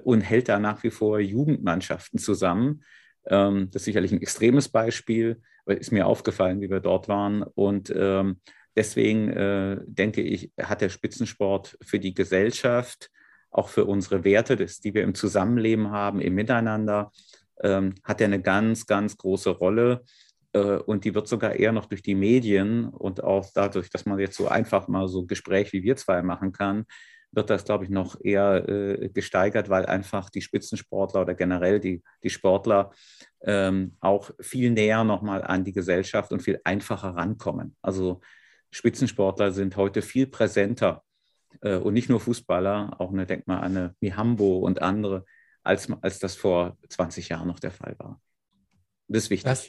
und 0.04 0.22
hält 0.22 0.48
da 0.48 0.58
nach 0.58 0.82
wie 0.84 0.90
vor 0.90 1.20
Jugendmannschaften 1.20 2.18
zusammen. 2.18 2.82
Ähm, 3.26 3.68
das 3.70 3.82
ist 3.82 3.84
sicherlich 3.86 4.10
ein 4.10 4.22
extremes 4.22 4.70
Beispiel, 4.70 5.42
aber 5.66 5.78
ist 5.78 5.92
mir 5.92 6.06
aufgefallen, 6.06 6.60
wie 6.60 6.70
wir 6.70 6.80
dort 6.80 7.08
waren. 7.08 7.42
Und 7.42 7.92
ähm, 7.94 8.40
Deswegen 8.76 9.30
äh, 9.30 9.80
denke 9.86 10.20
ich, 10.20 10.52
hat 10.60 10.82
der 10.82 10.90
Spitzensport 10.90 11.78
für 11.82 11.98
die 11.98 12.14
Gesellschaft, 12.14 13.10
auch 13.50 13.70
für 13.70 13.86
unsere 13.86 14.22
Werte, 14.22 14.56
das, 14.56 14.80
die 14.80 14.92
wir 14.92 15.02
im 15.02 15.14
Zusammenleben 15.14 15.90
haben, 15.90 16.20
im 16.20 16.34
Miteinander, 16.34 17.10
ähm, 17.62 17.94
hat 18.04 18.20
er 18.20 18.26
eine 18.26 18.42
ganz, 18.42 18.86
ganz 18.86 19.16
große 19.16 19.50
Rolle. 19.50 20.04
Äh, 20.52 20.76
und 20.76 21.04
die 21.04 21.14
wird 21.14 21.26
sogar 21.26 21.54
eher 21.54 21.72
noch 21.72 21.86
durch 21.86 22.02
die 22.02 22.14
Medien 22.14 22.84
und 22.88 23.24
auch 23.24 23.46
dadurch, 23.54 23.88
dass 23.88 24.04
man 24.04 24.18
jetzt 24.18 24.36
so 24.36 24.48
einfach 24.48 24.88
mal 24.88 25.08
so 25.08 25.24
Gespräch 25.24 25.72
wie 25.72 25.82
wir 25.82 25.96
zwei 25.96 26.20
machen 26.22 26.52
kann, 26.52 26.84
wird 27.32 27.50
das, 27.50 27.64
glaube 27.64 27.84
ich, 27.84 27.90
noch 27.90 28.18
eher 28.22 28.68
äh, 28.68 29.08
gesteigert, 29.08 29.68
weil 29.68 29.86
einfach 29.86 30.30
die 30.30 30.40
Spitzensportler 30.40 31.22
oder 31.22 31.34
generell 31.34 31.80
die, 31.80 32.02
die 32.22 32.30
Sportler 32.30 32.92
ähm, 33.42 33.96
auch 34.00 34.30
viel 34.40 34.70
näher 34.70 35.04
nochmal 35.04 35.42
an 35.42 35.64
die 35.64 35.72
Gesellschaft 35.72 36.32
und 36.32 36.42
viel 36.42 36.60
einfacher 36.64 37.10
rankommen. 37.10 37.76
Also 37.82 38.20
Spitzensportler 38.70 39.52
sind 39.52 39.76
heute 39.76 40.02
viel 40.02 40.26
präsenter 40.26 41.02
äh, 41.62 41.76
und 41.76 41.94
nicht 41.94 42.08
nur 42.08 42.20
Fußballer, 42.20 42.96
auch 42.98 43.12
eine, 43.12 43.26
denk 43.26 43.46
mal 43.46 43.60
an 43.60 43.76
eine 43.76 43.94
Mihambo 44.00 44.58
und 44.58 44.82
andere, 44.82 45.24
als, 45.62 45.88
als 46.00 46.18
das 46.18 46.36
vor 46.36 46.76
20 46.88 47.28
Jahren 47.28 47.48
noch 47.48 47.58
der 47.58 47.72
Fall 47.72 47.96
war. 47.98 48.20
Das 49.08 49.24
ist 49.24 49.30
wichtig. 49.30 49.50
Was? 49.50 49.68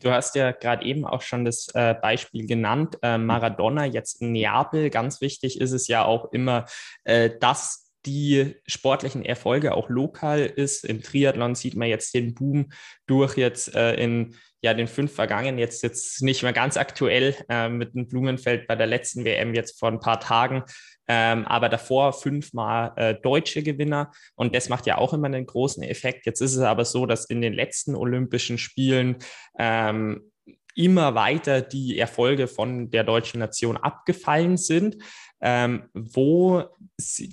Du 0.00 0.12
hast 0.12 0.36
ja 0.36 0.52
gerade 0.52 0.84
eben 0.84 1.04
auch 1.04 1.22
schon 1.22 1.44
das 1.44 1.66
äh, 1.74 1.94
Beispiel 2.00 2.46
genannt, 2.46 2.98
äh, 3.02 3.18
Maradona 3.18 3.84
jetzt 3.84 4.22
in 4.22 4.30
Neapel. 4.30 4.90
Ganz 4.90 5.20
wichtig 5.20 5.60
ist 5.60 5.72
es 5.72 5.88
ja 5.88 6.04
auch 6.04 6.32
immer, 6.32 6.66
äh, 7.02 7.30
dass 7.40 7.85
die 8.06 8.54
sportlichen 8.66 9.24
Erfolge 9.24 9.74
auch 9.74 9.88
lokal 9.90 10.40
ist. 10.40 10.84
Im 10.84 11.02
Triathlon 11.02 11.54
sieht 11.54 11.76
man 11.76 11.88
jetzt 11.88 12.14
den 12.14 12.34
Boom 12.34 12.70
durch 13.06 13.36
jetzt 13.36 13.74
äh, 13.74 13.94
in 13.94 14.36
ja, 14.62 14.74
den 14.74 14.88
fünf 14.88 15.12
vergangen, 15.12 15.58
jetzt, 15.58 15.82
jetzt 15.82 16.22
nicht 16.22 16.42
mehr 16.42 16.52
ganz 16.52 16.76
aktuell 16.76 17.36
äh, 17.48 17.68
mit 17.68 17.94
dem 17.94 18.08
Blumenfeld 18.08 18.66
bei 18.66 18.74
der 18.74 18.86
letzten 18.86 19.24
WM 19.24 19.54
jetzt 19.54 19.78
vor 19.78 19.90
ein 19.90 20.00
paar 20.00 20.18
Tagen, 20.18 20.64
ähm, 21.06 21.44
aber 21.46 21.68
davor 21.68 22.12
fünfmal 22.12 22.92
äh, 22.96 23.14
deutsche 23.14 23.62
Gewinner 23.62 24.10
und 24.34 24.56
das 24.56 24.68
macht 24.68 24.86
ja 24.86 24.98
auch 24.98 25.12
immer 25.12 25.26
einen 25.26 25.46
großen 25.46 25.82
Effekt. 25.82 26.26
Jetzt 26.26 26.40
ist 26.40 26.56
es 26.56 26.62
aber 26.62 26.84
so, 26.84 27.06
dass 27.06 27.26
in 27.26 27.42
den 27.42 27.52
letzten 27.52 27.94
Olympischen 27.94 28.58
Spielen 28.58 29.18
ähm, 29.58 30.32
immer 30.74 31.14
weiter 31.14 31.62
die 31.62 31.98
Erfolge 31.98 32.48
von 32.48 32.90
der 32.90 33.04
deutschen 33.04 33.40
Nation 33.40 33.76
abgefallen 33.76 34.56
sind. 34.56 34.96
Ähm, 35.40 35.90
wo 35.92 36.64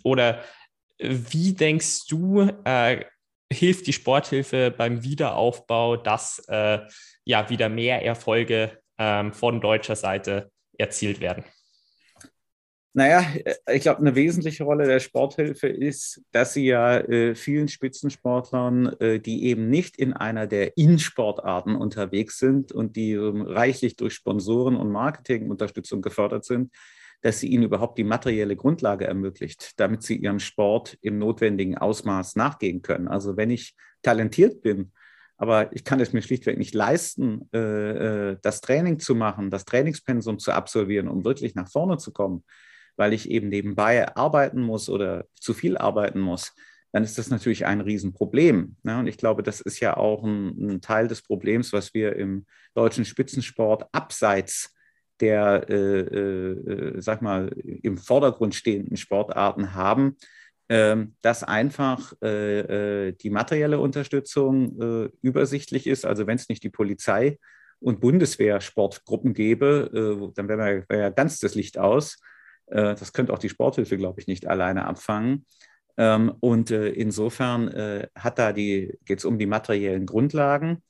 oder 0.03 0.43
wie 1.03 1.53
denkst 1.53 2.07
du, 2.07 2.49
äh, 2.63 3.03
hilft 3.51 3.87
die 3.87 3.93
Sporthilfe 3.93 4.71
beim 4.75 5.03
Wiederaufbau, 5.03 5.97
dass 5.97 6.43
äh, 6.47 6.79
ja 7.25 7.49
wieder 7.49 7.69
mehr 7.69 8.03
Erfolge 8.03 8.79
ähm, 8.97 9.33
von 9.33 9.61
deutscher 9.61 9.95
Seite 9.95 10.51
erzielt 10.77 11.19
werden? 11.19 11.43
Naja, 12.95 13.25
ich 13.71 13.81
glaube, 13.81 14.01
eine 14.01 14.13
wesentliche 14.13 14.63
Rolle 14.63 14.85
der 14.85 14.99
Sporthilfe 14.99 15.67
ist, 15.67 16.21
dass 16.31 16.53
sie 16.53 16.67
ja 16.67 16.99
äh, 16.99 17.33
vielen 17.33 17.67
Spitzensportlern, 17.67 18.95
äh, 18.99 19.19
die 19.19 19.45
eben 19.45 19.67
nicht 19.71 19.97
in 19.97 20.13
einer 20.13 20.45
der 20.45 20.77
In-Sportarten 20.77 21.75
unterwegs 21.75 22.37
sind 22.37 22.71
und 22.71 22.95
die 22.95 23.13
ähm, 23.13 23.41
reichlich 23.41 23.95
durch 23.95 24.13
Sponsoren 24.13 24.75
und 24.75 24.91
Marketingunterstützung 24.91 26.03
gefördert 26.03 26.45
sind, 26.45 26.71
dass 27.23 27.39
sie 27.39 27.47
ihnen 27.47 27.63
überhaupt 27.63 27.97
die 27.97 28.03
materielle 28.03 28.55
Grundlage 28.55 29.07
ermöglicht, 29.07 29.79
damit 29.79 30.03
sie 30.03 30.17
ihrem 30.17 30.39
Sport 30.39 30.97
im 31.01 31.17
notwendigen 31.17 31.77
Ausmaß 31.77 32.35
nachgehen 32.35 32.81
können. 32.81 33.07
Also 33.07 33.37
wenn 33.37 33.49
ich 33.49 33.75
talentiert 34.01 34.61
bin, 34.61 34.91
aber 35.37 35.73
ich 35.73 35.85
kann 35.85 36.01
es 36.01 36.11
mir 36.11 36.21
schlichtweg 36.21 36.57
nicht 36.57 36.75
leisten, 36.75 37.49
äh, 37.53 38.31
äh, 38.31 38.37
das 38.41 38.59
Training 38.59 38.99
zu 38.99 39.15
machen, 39.15 39.49
das 39.49 39.63
Trainingspensum 39.63 40.37
zu 40.37 40.51
absolvieren, 40.51 41.07
um 41.07 41.23
wirklich 41.23 41.55
nach 41.55 41.69
vorne 41.69 41.97
zu 41.97 42.11
kommen, 42.11 42.43
weil 42.97 43.13
ich 43.13 43.29
eben 43.31 43.47
nebenbei 43.47 44.13
arbeiten 44.15 44.61
muss 44.61 44.89
oder 44.89 45.25
zu 45.33 45.53
viel 45.53 45.77
arbeiten 45.77 46.19
muss, 46.19 46.53
dann 46.91 47.03
ist 47.03 47.17
das 47.17 47.29
natürlich 47.29 47.65
ein 47.65 47.79
Riesenproblem. 47.81 48.75
Ne? 48.83 48.99
Und 48.99 49.07
ich 49.07 49.17
glaube, 49.17 49.43
das 49.43 49.61
ist 49.61 49.79
ja 49.79 49.95
auch 49.95 50.23
ein, 50.23 50.75
ein, 50.75 50.81
Teil 50.81 51.07
des 51.07 51.21
Problems, 51.21 51.71
was 51.71 51.93
wir 51.93 52.17
im 52.17 52.45
deutschen 52.75 53.05
Spitzensport 53.05 53.87
abseits 53.93 54.75
der, 55.23 55.69
äh, 55.69 55.99
äh, 55.99 57.01
sag 57.01 57.21
mal, 57.21 57.47
im 57.81 57.97
Vordergrund 57.97 58.55
stehenden 58.55 58.97
Sportarten 58.97 59.73
haben, 59.73 60.17
äh, 60.67 60.97
dass 61.21 61.43
einfach 61.43 62.13
äh, 62.21 63.07
äh, 63.07 63.11
die 63.13 63.29
materielle 63.29 63.79
Unterstützung 63.79 65.11
übersichtlich 65.21 65.87
ist. 65.87 66.05
Also 66.05 66.27
wenn 66.27 66.35
es 66.35 66.49
nicht 66.49 66.63
die 66.63 66.69
Polizei 66.69 67.39
und 67.79 68.01
Bundeswehr-Sportgruppen 68.01 69.33
gäbe, 69.33 70.31
dann 70.35 70.47
wäre 70.47 70.85
wär 70.87 70.99
ja 70.99 71.09
ganz 71.09 71.39
das 71.39 71.55
Licht 71.55 71.77
aus. 71.77 72.17
das 72.67 73.11
könnte 73.11 73.33
auch 73.33 73.39
die 73.39 73.49
Sporthilfe, 73.49 73.97
glaube 73.97 74.21
ich, 74.21 74.27
nicht 74.27 74.47
alleine 74.47 74.85
abfangen. 74.85 75.45
Ähm, 75.97 76.33
und 76.39 76.71
insofern 76.71 77.69
hat 78.15 78.39
da 78.39 78.53
die, 78.53 78.97
geht 79.03 79.19
es 79.19 79.25
um 79.25 79.37
die 79.37 79.47
materiellen 79.47 80.05
Grundlagen. 80.05 80.81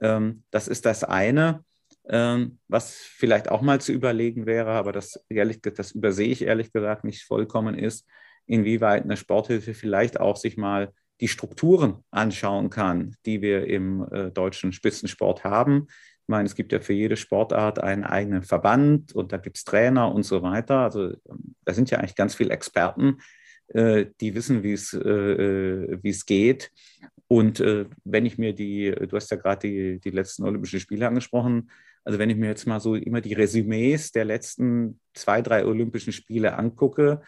Ähm, 0.00 0.42
das 0.50 0.68
ist 0.68 0.86
das 0.86 1.04
eine. 1.04 1.64
Ähm, 2.10 2.58
was 2.68 2.94
vielleicht 2.94 3.50
auch 3.50 3.60
mal 3.60 3.80
zu 3.80 3.92
überlegen 3.92 4.46
wäre, 4.46 4.70
aber 4.70 4.92
das, 4.92 5.22
ehrlich, 5.28 5.60
das 5.60 5.92
übersehe 5.92 6.28
ich 6.28 6.42
ehrlich 6.42 6.72
gesagt 6.72 7.04
nicht 7.04 7.22
vollkommen 7.22 7.76
ist, 7.76 8.06
inwieweit 8.46 9.04
eine 9.04 9.18
Sporthilfe 9.18 9.74
vielleicht 9.74 10.18
auch 10.18 10.36
sich 10.36 10.56
mal 10.56 10.92
die 11.20 11.28
Strukturen 11.28 12.04
anschauen 12.10 12.70
kann, 12.70 13.14
die 13.26 13.42
wir 13.42 13.66
im 13.66 14.06
äh, 14.10 14.30
deutschen 14.30 14.72
Spitzensport 14.72 15.44
haben. 15.44 15.86
Ich 15.88 16.28
meine, 16.28 16.46
es 16.46 16.54
gibt 16.54 16.72
ja 16.72 16.80
für 16.80 16.92
jede 16.92 17.16
Sportart 17.16 17.78
einen 17.78 18.04
eigenen 18.04 18.42
Verband 18.42 19.14
und 19.14 19.32
da 19.32 19.36
gibt 19.36 19.58
es 19.58 19.64
Trainer 19.64 20.14
und 20.14 20.22
so 20.22 20.42
weiter. 20.42 20.78
Also 20.78 21.10
ähm, 21.10 21.56
da 21.64 21.74
sind 21.74 21.90
ja 21.90 21.98
eigentlich 21.98 22.14
ganz 22.14 22.34
viele 22.34 22.50
Experten, 22.50 23.18
äh, 23.68 24.06
die 24.20 24.34
wissen, 24.34 24.62
wie 24.62 24.72
es 24.72 24.94
äh, 24.94 24.98
äh 24.98 26.08
es 26.08 26.24
geht. 26.24 26.70
Und 27.26 27.60
äh, 27.60 27.84
wenn 28.04 28.24
ich 28.24 28.38
mir 28.38 28.54
die, 28.54 28.90
du 28.90 29.14
hast 29.16 29.30
ja 29.30 29.36
gerade 29.36 29.68
die, 29.68 30.00
die 30.00 30.10
letzten 30.10 30.44
Olympischen 30.44 30.80
Spiele 30.80 31.06
angesprochen, 31.06 31.70
also 32.08 32.18
wenn 32.18 32.30
ich 32.30 32.38
mir 32.38 32.46
jetzt 32.46 32.66
mal 32.66 32.80
so 32.80 32.94
immer 32.94 33.20
die 33.20 33.34
Resümees 33.34 34.12
der 34.12 34.24
letzten 34.24 34.98
zwei, 35.12 35.42
drei 35.42 35.66
Olympischen 35.66 36.14
Spiele 36.14 36.56
angucke, 36.56 37.20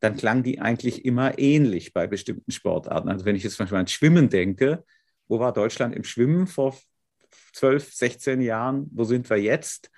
dann 0.00 0.16
klang 0.16 0.42
die 0.42 0.60
eigentlich 0.60 1.04
immer 1.04 1.38
ähnlich 1.38 1.92
bei 1.92 2.08
bestimmten 2.08 2.50
Sportarten. 2.50 3.08
Also 3.08 3.24
wenn 3.26 3.36
ich 3.36 3.44
jetzt 3.44 3.54
zum 3.54 3.62
Beispiel 3.62 3.78
an 3.78 3.86
Schwimmen 3.86 4.28
denke, 4.30 4.82
wo 5.28 5.38
war 5.38 5.52
Deutschland 5.52 5.94
im 5.94 6.02
Schwimmen 6.02 6.48
vor 6.48 6.76
12, 7.52 7.94
16 7.94 8.40
Jahren? 8.40 8.90
Wo 8.90 9.04
sind 9.04 9.30
wir 9.30 9.36
jetzt? 9.36 9.88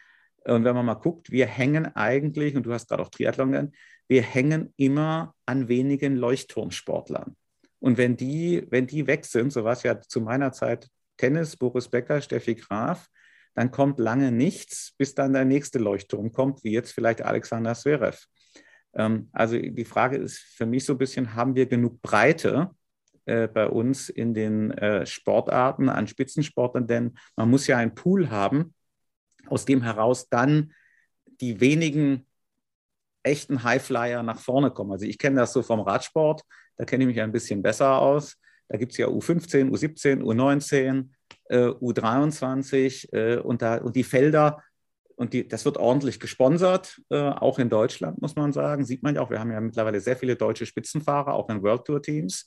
Und 0.45 0.65
wenn 0.65 0.75
man 0.75 0.85
mal 0.85 0.95
guckt, 0.97 1.31
wir 1.31 1.47
hängen 1.47 1.97
eigentlich, 1.97 2.57
und 2.57 2.67
du 2.67 2.75
hast 2.75 2.91
gerade 2.91 3.03
auch 3.03 3.09
Triathlon 3.09 3.53
genannt, 3.53 3.75
wir 4.07 4.21
hängen 4.21 4.75
immer 4.77 5.35
an 5.47 5.69
wenigen 5.69 6.15
Leuchtturmsportlern. 6.15 7.35
Und 7.79 7.97
wenn 7.97 8.19
die, 8.19 8.67
wenn 8.69 8.87
die 8.87 9.07
weg 9.07 9.25
sind, 9.25 9.51
so 9.51 9.65
war 9.65 9.73
es 9.73 9.83
ja 9.83 9.99
zu 9.99 10.21
meiner 10.21 10.53
Zeit 10.53 10.91
Tennis, 11.17 11.57
Boris 11.57 11.89
Becker, 11.89 12.21
Steffi 12.21 12.55
Graf, 12.57 13.09
dann 13.57 13.71
kommt 13.71 13.99
lange 13.99 14.31
nichts, 14.31 14.93
bis 14.99 15.15
dann 15.15 15.33
der 15.33 15.47
nächste 15.47 15.79
Leuchtturm 15.79 16.31
kommt, 16.31 16.63
wie 16.63 16.73
jetzt 16.73 16.93
vielleicht 16.93 17.23
Alexander 17.23 17.75
Zverev. 17.75 18.27
Ähm, 18.95 19.31
also 19.33 19.59
die 19.59 19.85
Frage 19.87 20.19
ist 20.19 20.39
für 20.39 20.67
mich 20.67 20.85
so 20.85 20.93
ein 20.93 20.99
bisschen, 20.99 21.35
haben 21.35 21.57
wir 21.57 21.65
genug 21.65 22.03
Breite 22.03 22.71
äh, 23.25 23.49
bei 23.49 23.67
uns 23.67 24.11
in 24.11 24.35
den 24.35 24.73
äh, 24.73 25.07
Sportarten 25.07 25.89
an 25.89 26.07
Spitzensportlern? 26.07 26.87
Denn 26.87 27.19
man 27.35 27.49
muss 27.49 27.67
ja 27.67 27.79
einen 27.79 27.95
Pool 27.95 28.29
haben, 28.29 28.75
aus 29.47 29.65
dem 29.65 29.83
heraus 29.83 30.29
dann 30.29 30.75
die 31.41 31.59
wenigen 31.59 32.27
echten 33.23 33.65
Highflyer 33.65 34.23
nach 34.23 34.39
vorne 34.39 34.71
kommen. 34.71 34.93
Also 34.93 35.07
ich 35.07 35.17
kenne 35.17 35.37
das 35.37 35.55
so 35.55 35.63
vom 35.63 35.81
Radsport, 35.81 36.43
da 36.77 36.85
kenne 36.85 37.05
ich 37.05 37.09
mich 37.09 37.21
ein 37.23 37.33
bisschen 37.33 37.63
besser 37.63 37.99
aus. 37.99 38.37
Da 38.69 38.77
gibt 38.77 38.93
es 38.93 38.99
ja 38.99 39.07
U15, 39.07 39.71
U17, 39.71 40.23
U19, 40.23 41.09
äh, 41.49 41.67
U23 41.69 43.13
äh, 43.13 43.39
und, 43.39 43.63
da, 43.63 43.77
und 43.77 43.97
die 43.97 44.05
Felder, 44.05 44.63
und 45.17 45.33
die, 45.33 45.49
das 45.49 45.65
wird 45.65 45.79
ordentlich 45.79 46.21
gesponsert, 46.21 47.01
äh, 47.11 47.17
auch 47.17 47.59
in 47.59 47.71
Deutschland, 47.71 48.21
muss 48.21 48.37
man 48.37 48.53
sagen. 48.53 48.85
Sieht 48.85 49.03
man 49.03 49.15
ja 49.15 49.23
auch, 49.23 49.31
wir 49.31 49.41
haben 49.41 49.51
ja 49.51 49.61
mittlerweile 49.61 50.01
sehr 50.01 50.17
viele 50.17 50.37
deutsche 50.37 50.67
Spitzenfahrer, 50.67 51.33
auch 51.33 51.49
in 51.49 51.63
World 51.63 51.85
Tour 51.87 52.03
Teams. 52.03 52.47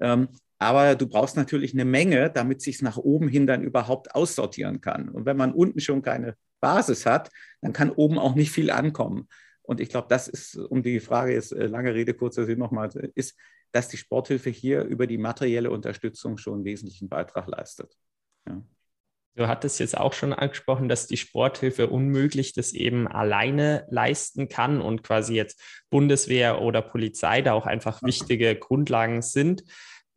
Ähm, 0.00 0.28
aber 0.58 0.96
du 0.96 1.06
brauchst 1.06 1.36
natürlich 1.36 1.74
eine 1.74 1.84
Menge, 1.84 2.30
damit 2.30 2.62
sich 2.62 2.82
nach 2.82 2.96
oben 2.96 3.28
hin 3.28 3.46
dann 3.46 3.62
überhaupt 3.62 4.14
aussortieren 4.14 4.80
kann. 4.80 5.08
Und 5.08 5.24
wenn 5.26 5.36
man 5.36 5.52
unten 5.52 5.80
schon 5.80 6.02
keine 6.02 6.34
Basis 6.60 7.06
hat, 7.06 7.30
dann 7.60 7.72
kann 7.72 7.90
oben 7.90 8.18
auch 8.18 8.34
nicht 8.34 8.50
viel 8.50 8.70
ankommen. 8.70 9.28
Und 9.62 9.80
ich 9.80 9.90
glaube, 9.90 10.08
das 10.08 10.28
ist, 10.28 10.56
um 10.56 10.82
die 10.82 10.98
Frage 10.98 11.34
jetzt 11.34 11.52
äh, 11.52 11.66
lange 11.66 11.94
Rede, 11.94 12.14
kurzer 12.14 12.46
Sinn 12.46 12.58
nochmal, 12.58 12.88
ist, 13.14 13.36
dass 13.70 13.88
die 13.88 13.98
Sporthilfe 13.98 14.50
hier 14.50 14.82
über 14.84 15.06
die 15.06 15.18
materielle 15.18 15.70
Unterstützung 15.70 16.38
schon 16.38 16.54
einen 16.54 16.64
wesentlichen 16.64 17.08
Beitrag 17.08 17.46
leistet. 17.46 17.94
Ja. 18.48 18.62
Du 19.38 19.46
hattest 19.46 19.78
jetzt 19.78 19.96
auch 19.96 20.14
schon 20.14 20.32
angesprochen, 20.32 20.88
dass 20.88 21.06
die 21.06 21.16
Sporthilfe 21.16 21.86
unmöglich 21.86 22.54
das 22.54 22.72
eben 22.72 23.06
alleine 23.06 23.86
leisten 23.88 24.48
kann 24.48 24.80
und 24.80 25.04
quasi 25.04 25.36
jetzt 25.36 25.62
Bundeswehr 25.90 26.60
oder 26.60 26.82
Polizei 26.82 27.40
da 27.40 27.52
auch 27.52 27.66
einfach 27.66 28.02
wichtige 28.02 28.56
Grundlagen 28.56 29.22
sind. 29.22 29.62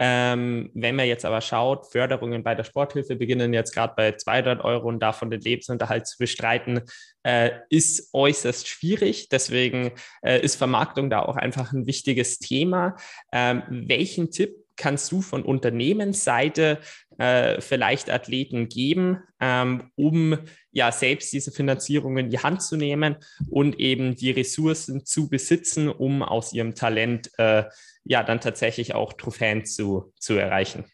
Ähm, 0.04 0.72
wenn 0.74 0.96
man 0.96 1.06
jetzt 1.06 1.26
aber 1.26 1.42
schaut, 1.42 1.92
Förderungen 1.92 2.44
bei 2.44 2.56
der 2.56 2.64
Sporthilfe 2.64 3.16
beginnen 3.16 3.54
jetzt 3.54 3.76
gerade 3.76 3.94
bei 3.96 4.14
200 4.14 4.64
Euro 4.64 4.88
und 4.88 5.00
davon 5.00 5.30
den 5.30 5.42
Lebensunterhalt 5.42 6.08
zu 6.08 6.18
bestreiten, 6.18 6.82
äh, 7.22 7.52
ist 7.70 8.10
äußerst 8.12 8.68
schwierig. 8.68 9.30
Deswegen 9.30 9.92
äh, 10.24 10.42
ist 10.42 10.56
Vermarktung 10.56 11.12
da 11.12 11.22
auch 11.22 11.36
einfach 11.36 11.72
ein 11.72 11.86
wichtiges 11.86 12.40
Thema. 12.40 12.96
Ähm, 13.32 13.62
welchen 13.70 14.32
Tipp 14.32 14.56
kannst 14.76 15.12
du 15.12 15.22
von 15.22 15.44
Unternehmensseite 15.44 16.80
äh, 17.22 17.62
vielleicht 17.62 18.10
Athleten 18.10 18.68
geben, 18.68 19.22
ähm, 19.40 19.92
um 19.96 20.40
ja 20.72 20.92
selbst 20.92 21.32
diese 21.32 21.52
Finanzierung 21.52 22.18
in 22.18 22.32
die 22.32 22.40
Hand 22.40 22.64
zu 22.64 22.78
nehmen 22.78 23.18
und 23.48 23.80
eben 23.80 24.16
die 24.16 24.32
Ressourcen 24.32 25.06
zu 25.06 25.30
besitzen, 25.30 25.88
um 25.88 26.24
aus 26.24 26.52
ihrem 26.52 26.74
Talent 26.74 27.30
äh, 27.38 27.66
ja 28.06 28.24
dann 28.24 28.42
tatsächlich 28.42 28.96
auch 28.96 29.14
Trophäen 29.14 29.66
zu, 29.66 30.12
zu 30.20 30.34
erreichen? 30.34 30.86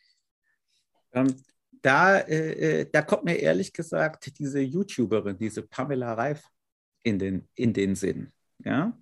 Ähm, 1.14 1.34
da, 1.82 2.18
äh, 2.18 2.82
äh, 2.82 2.90
da 2.92 3.04
kommt 3.04 3.24
mir 3.24 3.36
ehrlich 3.36 3.72
gesagt 3.72 4.38
diese 4.38 4.60
YouTuberin, 4.60 5.38
diese 5.38 5.62
Pamela 5.62 6.14
Reif 6.14 6.44
in 7.04 7.20
den, 7.20 7.48
in 7.56 7.72
den 7.72 7.96
Sinn. 7.96 8.34
Ja? 8.66 8.98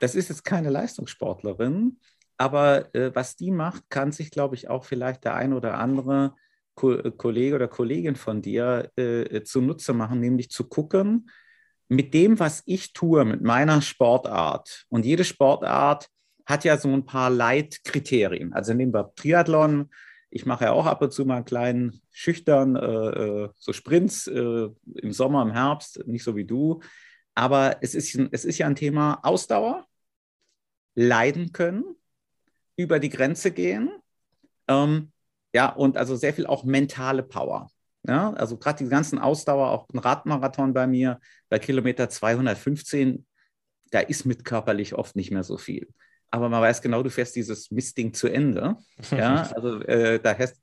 Das 0.00 0.16
ist 0.16 0.30
jetzt 0.30 0.44
keine 0.44 0.70
Leistungssportlerin, 0.70 2.00
aber 2.40 2.94
äh, 2.94 3.14
was 3.14 3.36
die 3.36 3.50
macht, 3.50 3.90
kann 3.90 4.12
sich, 4.12 4.30
glaube 4.30 4.54
ich, 4.54 4.70
auch 4.70 4.86
vielleicht 4.86 5.24
der 5.24 5.34
ein 5.34 5.52
oder 5.52 5.78
andere 5.78 6.34
Ko 6.74 6.96
Kollege 7.18 7.54
oder 7.54 7.68
Kollegin 7.68 8.16
von 8.16 8.40
dir 8.40 8.90
äh, 8.96 9.42
zunutze 9.42 9.92
machen, 9.92 10.20
nämlich 10.20 10.50
zu 10.50 10.66
gucken, 10.66 11.28
mit 11.88 12.14
dem, 12.14 12.38
was 12.38 12.62
ich 12.64 12.94
tue, 12.94 13.26
mit 13.26 13.42
meiner 13.42 13.82
Sportart. 13.82 14.86
Und 14.88 15.04
jede 15.04 15.24
Sportart 15.24 16.08
hat 16.46 16.64
ja 16.64 16.78
so 16.78 16.88
ein 16.88 17.04
paar 17.04 17.28
Leitkriterien. 17.28 18.54
Also 18.54 18.72
nehmen 18.72 18.94
wir 18.94 19.12
Triathlon, 19.16 19.90
ich 20.30 20.46
mache 20.46 20.64
ja 20.64 20.72
auch 20.72 20.86
ab 20.86 21.02
und 21.02 21.12
zu 21.12 21.26
mal 21.26 21.36
einen 21.36 21.44
kleinen 21.44 22.00
schüchtern, 22.10 22.74
äh, 22.74 22.80
äh, 23.44 23.48
so 23.54 23.74
Sprints 23.74 24.26
äh, 24.28 24.68
im 24.94 25.12
Sommer, 25.12 25.42
im 25.42 25.52
Herbst, 25.52 26.06
nicht 26.06 26.24
so 26.24 26.34
wie 26.36 26.46
du. 26.46 26.80
Aber 27.34 27.76
es 27.82 27.94
ist, 27.94 28.18
es 28.30 28.46
ist 28.46 28.56
ja 28.56 28.66
ein 28.66 28.76
Thema 28.76 29.20
Ausdauer, 29.24 29.86
leiden 30.94 31.52
können, 31.52 31.96
über 32.76 32.98
die 32.98 33.10
Grenze 33.10 33.50
gehen. 33.50 33.90
Ähm, 34.68 35.12
ja, 35.54 35.68
und 35.68 35.96
also 35.96 36.16
sehr 36.16 36.34
viel 36.34 36.46
auch 36.46 36.64
mentale 36.64 37.22
Power. 37.22 37.70
Ja, 38.06 38.32
also 38.32 38.56
gerade 38.56 38.84
die 38.84 38.90
ganzen 38.90 39.18
Ausdauer, 39.18 39.70
auch 39.70 39.88
ein 39.92 39.98
Radmarathon 39.98 40.72
bei 40.72 40.86
mir, 40.86 41.20
bei 41.48 41.58
Kilometer 41.58 42.08
215, 42.08 43.26
da 43.90 44.00
ist 44.00 44.24
mit 44.24 44.44
körperlich 44.44 44.94
oft 44.94 45.16
nicht 45.16 45.30
mehr 45.30 45.44
so 45.44 45.58
viel 45.58 45.88
aber 46.30 46.48
man 46.48 46.62
weiß 46.62 46.80
genau, 46.80 47.02
du 47.02 47.10
fährst 47.10 47.36
dieses 47.36 47.70
Mistding 47.70 48.14
zu 48.14 48.28
Ende. 48.28 48.76
Ja, 49.10 49.42
also 49.54 49.80
äh, 49.82 50.20
da 50.20 50.36
heißt, 50.36 50.60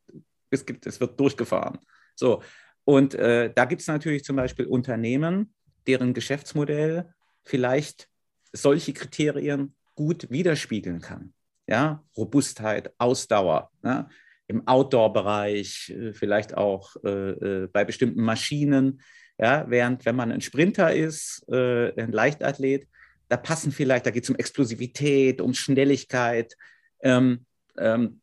es, 0.50 0.66
gibt, 0.66 0.86
es 0.86 1.00
wird 1.00 1.20
durchgefahren. 1.20 1.80
So, 2.16 2.42
und 2.86 3.16
äh, 3.16 3.52
da 3.54 3.66
gibt 3.66 3.82
es 3.82 3.88
natürlich 3.88 4.24
zum 4.24 4.38
Beispiel 4.38 4.66
Unternehmen, 4.66 5.54
deren 5.86 6.14
Geschäftsmodell 6.14 7.14
vielleicht 7.44 8.10
solche 8.54 8.94
Kriterien 8.94 9.76
gut 9.96 10.30
widerspiegeln 10.30 11.02
kann. 11.02 11.34
Ja, 11.68 12.04
Robustheit, 12.16 12.94
Ausdauer. 12.98 13.72
Ja? 13.84 14.10
Im 14.48 14.68
Outdoor-Bereich, 14.68 15.90
äh, 15.90 16.14
vielleicht 16.14 16.56
auch 16.56 16.96
äh, 17.04 17.10
äh, 17.10 17.68
bei 17.68 17.84
bestimmten 17.84 18.22
Maschinen. 18.22 19.02
Ja, 19.38 19.70
während 19.70 20.06
wenn 20.06 20.16
man 20.16 20.32
ein 20.32 20.42
Sprinter 20.42 20.94
ist, 20.94 21.46
äh, 21.50 21.94
ein 22.02 22.12
Leichtathlet, 22.12 22.88
da 23.30 23.38
passen 23.38 23.72
vielleicht, 23.72 24.06
da 24.06 24.12
geht 24.12 24.24
es 24.24 24.30
um 24.30 24.36
Explosivität, 24.38 25.42
um 25.42 25.54
Schnelligkeit, 25.54 26.56
ähm, 27.02 27.46
ähm, 27.78 28.22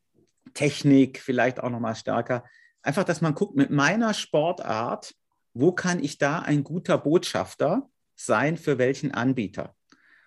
Technik 0.54 1.20
vielleicht 1.20 1.60
auch 1.60 1.70
nochmal 1.70 1.94
stärker. 1.94 2.44
Einfach, 2.82 3.04
dass 3.04 3.20
man 3.20 3.34
guckt, 3.34 3.56
mit 3.56 3.70
meiner 3.70 4.14
Sportart, 4.14 5.14
wo 5.52 5.72
kann 5.72 6.02
ich 6.02 6.18
da 6.18 6.40
ein 6.40 6.64
guter 6.64 6.98
Botschafter 6.98 7.88
sein 8.14 8.56
für 8.56 8.78
welchen 8.78 9.12
Anbieter? 9.12 9.74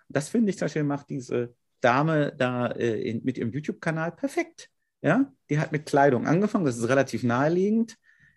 Das 0.08 0.28
finde 0.28 0.50
ich 0.50 0.58
zum 0.58 0.66
Beispiel 0.66 0.84
macht 0.84 1.10
diese 1.10 1.54
Dame 1.80 2.32
da 2.36 2.68
äh, 2.68 3.00
in, 3.00 3.24
mit 3.24 3.38
ihrem 3.38 3.52
YouTube-Kanal 3.52 4.12
perfekt. 4.12 4.70
Ja, 5.00 5.32
die 5.48 5.58
hat 5.58 5.72
mit 5.72 5.86
Kleidung 5.86 6.26
angefangen, 6.26 6.64
das 6.64 6.76
ist 6.76 6.88
relativ 6.88 7.22
naheliegend. 7.22 7.96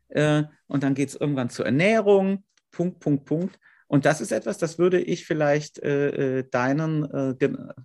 Äh, 0.09 0.43
und 0.67 0.83
dann 0.83 0.93
geht 0.93 1.09
es 1.09 1.15
irgendwann 1.15 1.49
zur 1.49 1.65
Ernährung, 1.65 2.43
Punkt, 2.69 2.99
Punkt, 2.99 3.25
Punkt. 3.25 3.59
Und 3.87 4.05
das 4.05 4.21
ist 4.21 4.31
etwas, 4.31 4.57
das 4.57 4.79
würde 4.79 5.01
ich 5.01 5.25
vielleicht 5.25 5.79
äh, 5.79 6.39
äh 6.39 6.49
deinen 6.49 7.03
äh, 7.11 7.35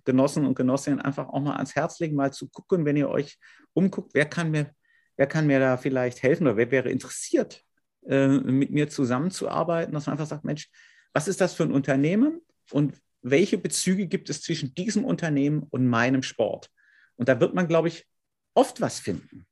Genossen 0.05 0.45
und 0.45 0.55
Genossinnen 0.55 1.01
einfach 1.01 1.27
auch 1.27 1.41
mal 1.41 1.55
ans 1.55 1.75
Herz 1.75 1.99
legen, 1.99 2.15
mal 2.15 2.31
zu 2.31 2.47
gucken, 2.47 2.85
wenn 2.85 2.95
ihr 2.95 3.09
euch 3.09 3.37
umguckt, 3.73 4.13
wer 4.13 4.25
kann 4.25 4.51
mir, 4.51 4.71
wer 5.17 5.27
kann 5.27 5.47
mir 5.47 5.59
da 5.59 5.75
vielleicht 5.75 6.23
helfen 6.23 6.47
oder 6.47 6.55
wer 6.55 6.71
wäre 6.71 6.89
interessiert, 6.89 7.63
äh, 8.07 8.27
mit 8.27 8.71
mir 8.71 8.89
zusammenzuarbeiten, 8.89 9.93
dass 9.93 10.05
man 10.05 10.13
einfach 10.13 10.27
sagt, 10.27 10.45
Mensch, 10.45 10.69
was 11.13 11.27
ist 11.27 11.41
das 11.41 11.53
für 11.53 11.63
ein 11.63 11.73
Unternehmen 11.73 12.41
und 12.71 12.93
welche 13.21 13.57
Bezüge 13.57 14.07
gibt 14.07 14.29
es 14.29 14.41
zwischen 14.41 14.73
diesem 14.73 15.05
Unternehmen 15.05 15.63
und 15.69 15.87
meinem 15.87 16.23
Sport? 16.23 16.69
Und 17.15 17.29
da 17.29 17.39
wird 17.39 17.53
man, 17.53 17.67
glaube 17.67 17.87
ich, 17.87 18.05
oft 18.53 18.81
was 18.81 18.99
finden. 18.99 19.45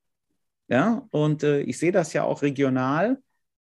Ja, 0.68 1.08
und 1.12 1.44
äh, 1.44 1.62
ich 1.62 1.78
sehe 1.78 1.92
das 1.92 2.14
ja 2.14 2.24
auch 2.24 2.42
regional 2.42 3.20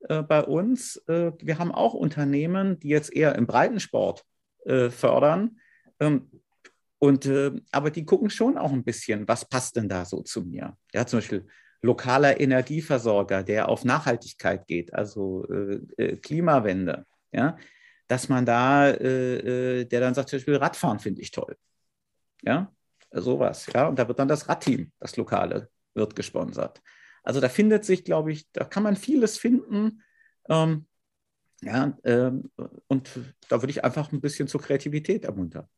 äh, 0.09 0.23
bei 0.23 0.43
uns. 0.45 0.97
Äh, 1.09 1.33
wir 1.41 1.59
haben 1.59 1.73
auch 1.73 1.95
Unternehmen, 1.95 2.79
die 2.79 2.88
jetzt 2.88 3.12
eher 3.12 3.35
im 3.35 3.47
Breitensport 3.47 4.25
äh, 4.65 4.91
fördern. 4.91 5.59
Ähm, 5.99 6.31
und, 6.99 7.27
äh, 7.27 7.53
aber 7.73 7.91
die 7.91 8.05
gucken 8.05 8.31
schon 8.31 8.57
auch 8.57 8.73
ein 8.73 8.85
bisschen, 8.85 9.27
was 9.27 9.45
passt 9.45 9.75
denn 9.77 9.88
da 9.88 10.05
so 10.05 10.23
zu 10.23 10.43
mir? 10.43 10.77
Ja, 10.93 11.05
zum 11.05 11.19
Beispiel 11.19 11.47
lokaler 11.81 12.41
Energieversorger, 12.41 13.43
der 13.43 13.69
auf 13.69 13.85
Nachhaltigkeit 13.85 14.69
geht, 14.69 14.95
also 14.95 15.45
äh, 15.49 16.17
Klimawende. 16.19 17.05
Ja, 17.33 17.57
dass 18.09 18.29
man 18.29 18.45
da, 18.45 18.93
der 18.93 19.85
dann 19.85 20.15
sagt, 20.15 20.29
zum 20.29 20.38
Beispiel 20.38 20.57
Radfahren 20.57 20.99
finde 20.99 21.23
ich 21.23 21.31
toll. 21.31 21.57
Ja, 22.43 22.73
sowas. 23.11 23.67
Ja, 23.73 23.88
und 23.88 23.99
da 23.99 24.09
wird 24.09 24.19
dann 24.19 24.29
das 24.29 24.49
Radteam, 24.49 24.93
das 24.99 25.17
lokale, 25.17 25.71
wird 25.95 26.17
gesponsert. 26.17 26.83
Also 27.23 27.41
da 27.41 27.49
findet 27.49 27.85
sich, 27.85 28.05
glaube 28.05 28.33
ich, 28.33 28.51
da 28.53 28.65
kann 28.65 28.83
man 28.83 28.97
vieles 28.97 29.38
finden. 29.38 30.03
Ähm, 30.49 30.87
ja, 31.62 31.97
ähm, 32.05 32.51
und 32.88 33.11
da 33.49 33.62
würde 33.62 33.71
ich 33.71 33.85
einfach 33.85 34.11
ein 34.12 34.21
bisschen 34.21 34.49
zur 34.49 34.61
Kreativität 34.61 35.25
ermuntern. 35.25 35.69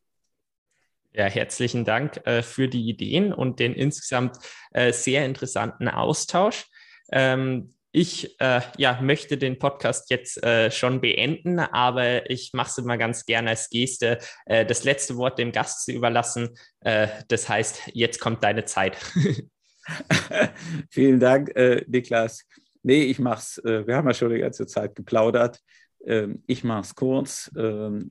Ja, 1.12 1.26
herzlichen 1.26 1.84
Dank 1.84 2.26
äh, 2.26 2.42
für 2.42 2.66
die 2.66 2.88
Ideen 2.88 3.32
und 3.32 3.60
den 3.60 3.74
insgesamt 3.74 4.38
äh, 4.72 4.92
sehr 4.92 5.26
interessanten 5.26 5.88
Austausch. 5.88 6.66
Ähm, 7.12 7.73
ich 7.94 8.40
äh, 8.40 8.60
ja, 8.76 9.00
möchte 9.00 9.38
den 9.38 9.56
Podcast 9.60 10.10
jetzt 10.10 10.42
äh, 10.42 10.72
schon 10.72 11.00
beenden, 11.00 11.60
aber 11.60 12.28
ich 12.28 12.50
mache 12.52 12.70
es 12.70 12.78
immer 12.78 12.98
ganz 12.98 13.24
gerne 13.24 13.50
als 13.50 13.70
Geste, 13.70 14.18
äh, 14.46 14.66
das 14.66 14.82
letzte 14.82 15.16
Wort 15.16 15.38
dem 15.38 15.52
Gast 15.52 15.84
zu 15.84 15.92
überlassen. 15.92 16.50
Äh, 16.80 17.06
das 17.28 17.48
heißt, 17.48 17.92
jetzt 17.92 18.18
kommt 18.18 18.42
deine 18.42 18.64
Zeit. 18.64 18.96
Vielen 20.90 21.20
Dank, 21.20 21.54
äh, 21.54 21.84
Niklas. 21.86 22.44
Nee, 22.82 23.04
ich 23.04 23.20
mach's. 23.20 23.58
Äh, 23.58 23.86
wir 23.86 23.94
haben 23.94 24.08
ja 24.08 24.14
schon 24.14 24.30
die 24.30 24.40
ganze 24.40 24.66
Zeit 24.66 24.96
geplaudert. 24.96 25.60
Ähm, 26.04 26.42
ich 26.48 26.64
mach's 26.64 26.96
kurz. 26.96 27.48
Ähm, 27.56 28.10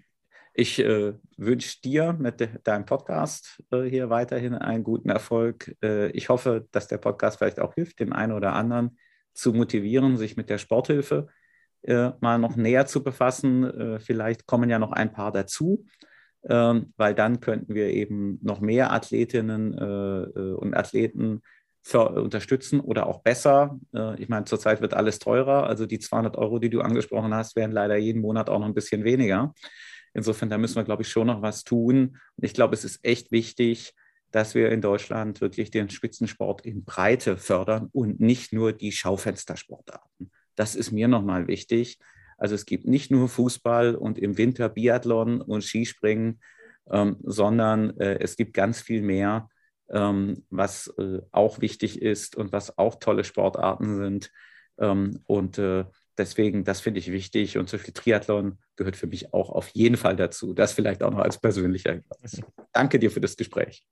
ich 0.55 0.77
wünsche 0.77 1.81
dir 1.81 2.13
mit 2.13 2.39
de 2.39 2.47
deinem 2.63 2.85
Podcast 2.85 3.63
hier 3.71 4.11
weiterhin 4.11 4.53
einen 4.53 4.83
guten 4.83 5.09
Erfolg. 5.09 5.75
Ich 6.13 6.29
hoffe, 6.29 6.67
dass 6.71 6.87
der 6.87 6.99
Podcast 6.99 7.39
vielleicht 7.39 7.59
auch 7.59 7.73
hilft, 7.73 7.99
dem 7.99 8.13
einen 8.13 8.33
oder 8.33 8.53
anderen 8.53 8.95
zu 9.33 9.53
motivieren, 9.53 10.17
sich 10.17 10.37
mit 10.37 10.49
der 10.49 10.57
Sporthilfe 10.57 11.27
äh, 11.83 12.11
mal 12.21 12.37
noch 12.37 12.55
näher 12.55 12.85
zu 12.85 13.03
befassen. 13.03 13.99
vielleicht 13.99 14.45
kommen 14.45 14.69
ja 14.69 14.79
noch 14.79 14.91
ein 14.91 15.11
paar 15.11 15.31
dazu. 15.31 15.85
Ähm, 16.45 16.93
weil 16.97 17.15
dann 17.15 17.39
könnten 17.39 17.73
wir 17.73 17.87
eben 17.87 18.37
noch 18.41 18.59
mehr 18.59 18.91
Athletinnen 18.91 19.73
und 19.73 20.73
Athleten 20.75 21.41
unterstützen 21.91 22.79
oder 22.79 23.07
auch 23.07 23.21
besser. 23.21 23.79
Äh, 23.93 24.21
ich 24.21 24.29
meine, 24.29 24.45
zurzeit 24.45 24.81
wird 24.81 24.93
alles 24.93 25.19
teurer. 25.19 25.67
Also 25.67 25.85
die 25.85 25.99
200 25.99 26.37
Euro, 26.37 26.59
die 26.59 26.69
du 26.69 26.81
angesprochen 26.81 27.33
hast, 27.33 27.55
werden 27.55 27.71
leider 27.71 27.97
jeden 27.97 28.21
Monat 28.21 28.49
auch 28.49 28.59
noch 28.59 28.67
ein 28.67 28.73
bisschen 28.73 29.03
weniger. 29.03 29.53
Insofern, 30.13 30.49
da 30.49 30.57
müssen 30.57 30.75
wir, 30.75 30.83
glaube 30.83 31.01
ich, 31.01 31.09
schon 31.09 31.27
noch 31.27 31.41
was 31.41 31.63
tun. 31.63 32.17
Und 32.37 32.43
ich 32.43 32.53
glaube, 32.53 32.73
es 32.73 32.85
ist 32.85 33.03
echt 33.03 33.31
wichtig, 33.31 33.93
dass 34.33 34.55
wir 34.55 34.71
in 34.71 34.81
Deutschland 34.81 35.41
wirklich 35.41 35.69
den 35.71 35.89
Spitzensport 35.89 36.65
in 36.65 36.83
Breite 36.83 37.37
fördern 37.37 37.89
und 37.93 38.19
nicht 38.19 38.51
nur 38.51 38.73
die 38.73 38.91
Schaufenstersportarten. 38.91 40.31
Das 40.55 40.75
ist 40.75 40.91
mir 40.91 41.07
nochmal 41.07 41.47
wichtig. 41.47 41.99
Also 42.37 42.55
es 42.55 42.65
gibt 42.65 42.85
nicht 42.85 43.11
nur 43.11 43.29
Fußball 43.29 43.95
und 43.95 44.17
im 44.17 44.37
Winter 44.37 44.69
Biathlon 44.69 45.39
und 45.39 45.63
Skispringen, 45.63 46.41
ähm, 46.91 47.17
sondern 47.21 47.95
äh, 47.99 48.19
es 48.19 48.35
gibt 48.35 48.53
ganz 48.53 48.81
viel 48.81 49.03
mehr 49.03 49.49
ähm, 49.91 50.43
was 50.49 50.87
äh, 50.97 51.21
auch 51.31 51.61
wichtig 51.61 52.01
ist 52.01 52.35
und 52.35 52.51
was 52.51 52.77
auch 52.77 52.95
tolle 52.95 53.23
Sportarten 53.23 53.97
sind. 53.97 54.31
Ähm, 54.79 55.19
und 55.27 55.59
äh, 55.59 55.85
deswegen, 56.17 56.63
das 56.63 56.81
finde 56.81 56.99
ich 56.99 57.11
wichtig. 57.11 57.57
Und 57.59 57.69
zum 57.69 57.77
Beispiel 57.77 57.93
Triathlon 57.93 58.57
gehört 58.75 58.95
für 58.95 59.07
mich 59.07 59.33
auch 59.33 59.51
auf 59.51 59.69
jeden 59.69 59.97
Fall 59.97 60.15
dazu. 60.15 60.53
Das 60.53 60.73
vielleicht 60.73 61.03
auch 61.03 61.11
noch 61.11 61.19
als 61.19 61.39
persönlicher 61.39 61.93
Hinweis. 61.93 62.41
Danke 62.71 62.97
dir 62.97 63.11
für 63.11 63.21
das 63.21 63.37
Gespräch. 63.37 63.85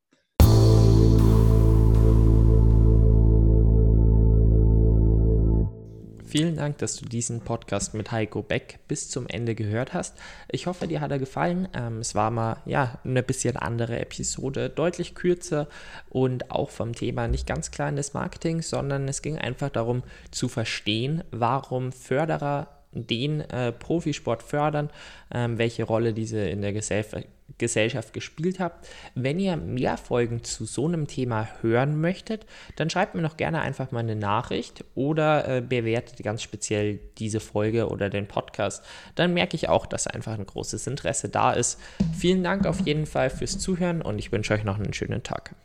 Vielen 6.31 6.55
Dank, 6.55 6.77
dass 6.77 6.95
du 6.95 7.03
diesen 7.03 7.41
Podcast 7.41 7.93
mit 7.93 8.13
Heiko 8.13 8.41
Beck 8.41 8.79
bis 8.87 9.09
zum 9.09 9.27
Ende 9.27 9.53
gehört 9.53 9.93
hast. 9.93 10.17
Ich 10.49 10.65
hoffe, 10.65 10.87
dir 10.87 11.01
hat 11.01 11.11
er 11.11 11.19
gefallen. 11.19 11.67
Ähm, 11.73 11.97
es 11.97 12.15
war 12.15 12.31
mal 12.31 12.61
ja 12.65 12.99
eine 13.03 13.21
bisschen 13.21 13.57
andere 13.57 13.99
Episode, 13.99 14.69
deutlich 14.69 15.13
kürzer 15.13 15.67
und 16.09 16.49
auch 16.49 16.69
vom 16.69 16.95
Thema 16.95 17.27
nicht 17.27 17.47
ganz 17.47 17.69
kleines 17.69 18.13
Marketing, 18.13 18.61
sondern 18.61 19.09
es 19.09 19.21
ging 19.21 19.37
einfach 19.37 19.69
darum 19.69 20.03
zu 20.31 20.47
verstehen, 20.47 21.21
warum 21.31 21.91
Förderer 21.91 22.80
den 22.93 23.41
äh, 23.41 23.71
Profisport 23.71 24.43
fördern, 24.43 24.89
ähm, 25.33 25.57
welche 25.57 25.83
Rolle 25.83 26.13
diese 26.13 26.39
in 26.39 26.61
der 26.61 26.73
Gesellschaft 26.73 27.25
Gesellschaft 27.57 28.13
gespielt 28.13 28.59
habt. 28.59 28.87
Wenn 29.15 29.39
ihr 29.39 29.57
mehr 29.57 29.97
Folgen 29.97 30.43
zu 30.43 30.65
so 30.65 30.87
einem 30.87 31.07
Thema 31.07 31.47
hören 31.61 31.99
möchtet, 31.99 32.45
dann 32.75 32.89
schreibt 32.89 33.15
mir 33.15 33.21
noch 33.21 33.37
gerne 33.37 33.61
einfach 33.61 33.91
mal 33.91 33.99
eine 33.99 34.15
Nachricht 34.15 34.83
oder 34.95 35.47
äh, 35.47 35.61
bewertet 35.61 36.23
ganz 36.23 36.41
speziell 36.41 36.99
diese 37.17 37.39
Folge 37.39 37.89
oder 37.89 38.09
den 38.09 38.27
Podcast. 38.27 38.83
Dann 39.15 39.33
merke 39.33 39.55
ich 39.55 39.69
auch, 39.69 39.85
dass 39.85 40.07
einfach 40.07 40.33
ein 40.33 40.45
großes 40.45 40.87
Interesse 40.87 41.29
da 41.29 41.51
ist. 41.51 41.79
Vielen 42.17 42.43
Dank 42.43 42.65
auf 42.65 42.79
jeden 42.81 43.05
Fall 43.05 43.29
fürs 43.29 43.59
Zuhören 43.59 44.01
und 44.01 44.17
ich 44.17 44.31
wünsche 44.31 44.53
euch 44.53 44.63
noch 44.63 44.79
einen 44.79 44.93
schönen 44.93 45.23
Tag. 45.23 45.55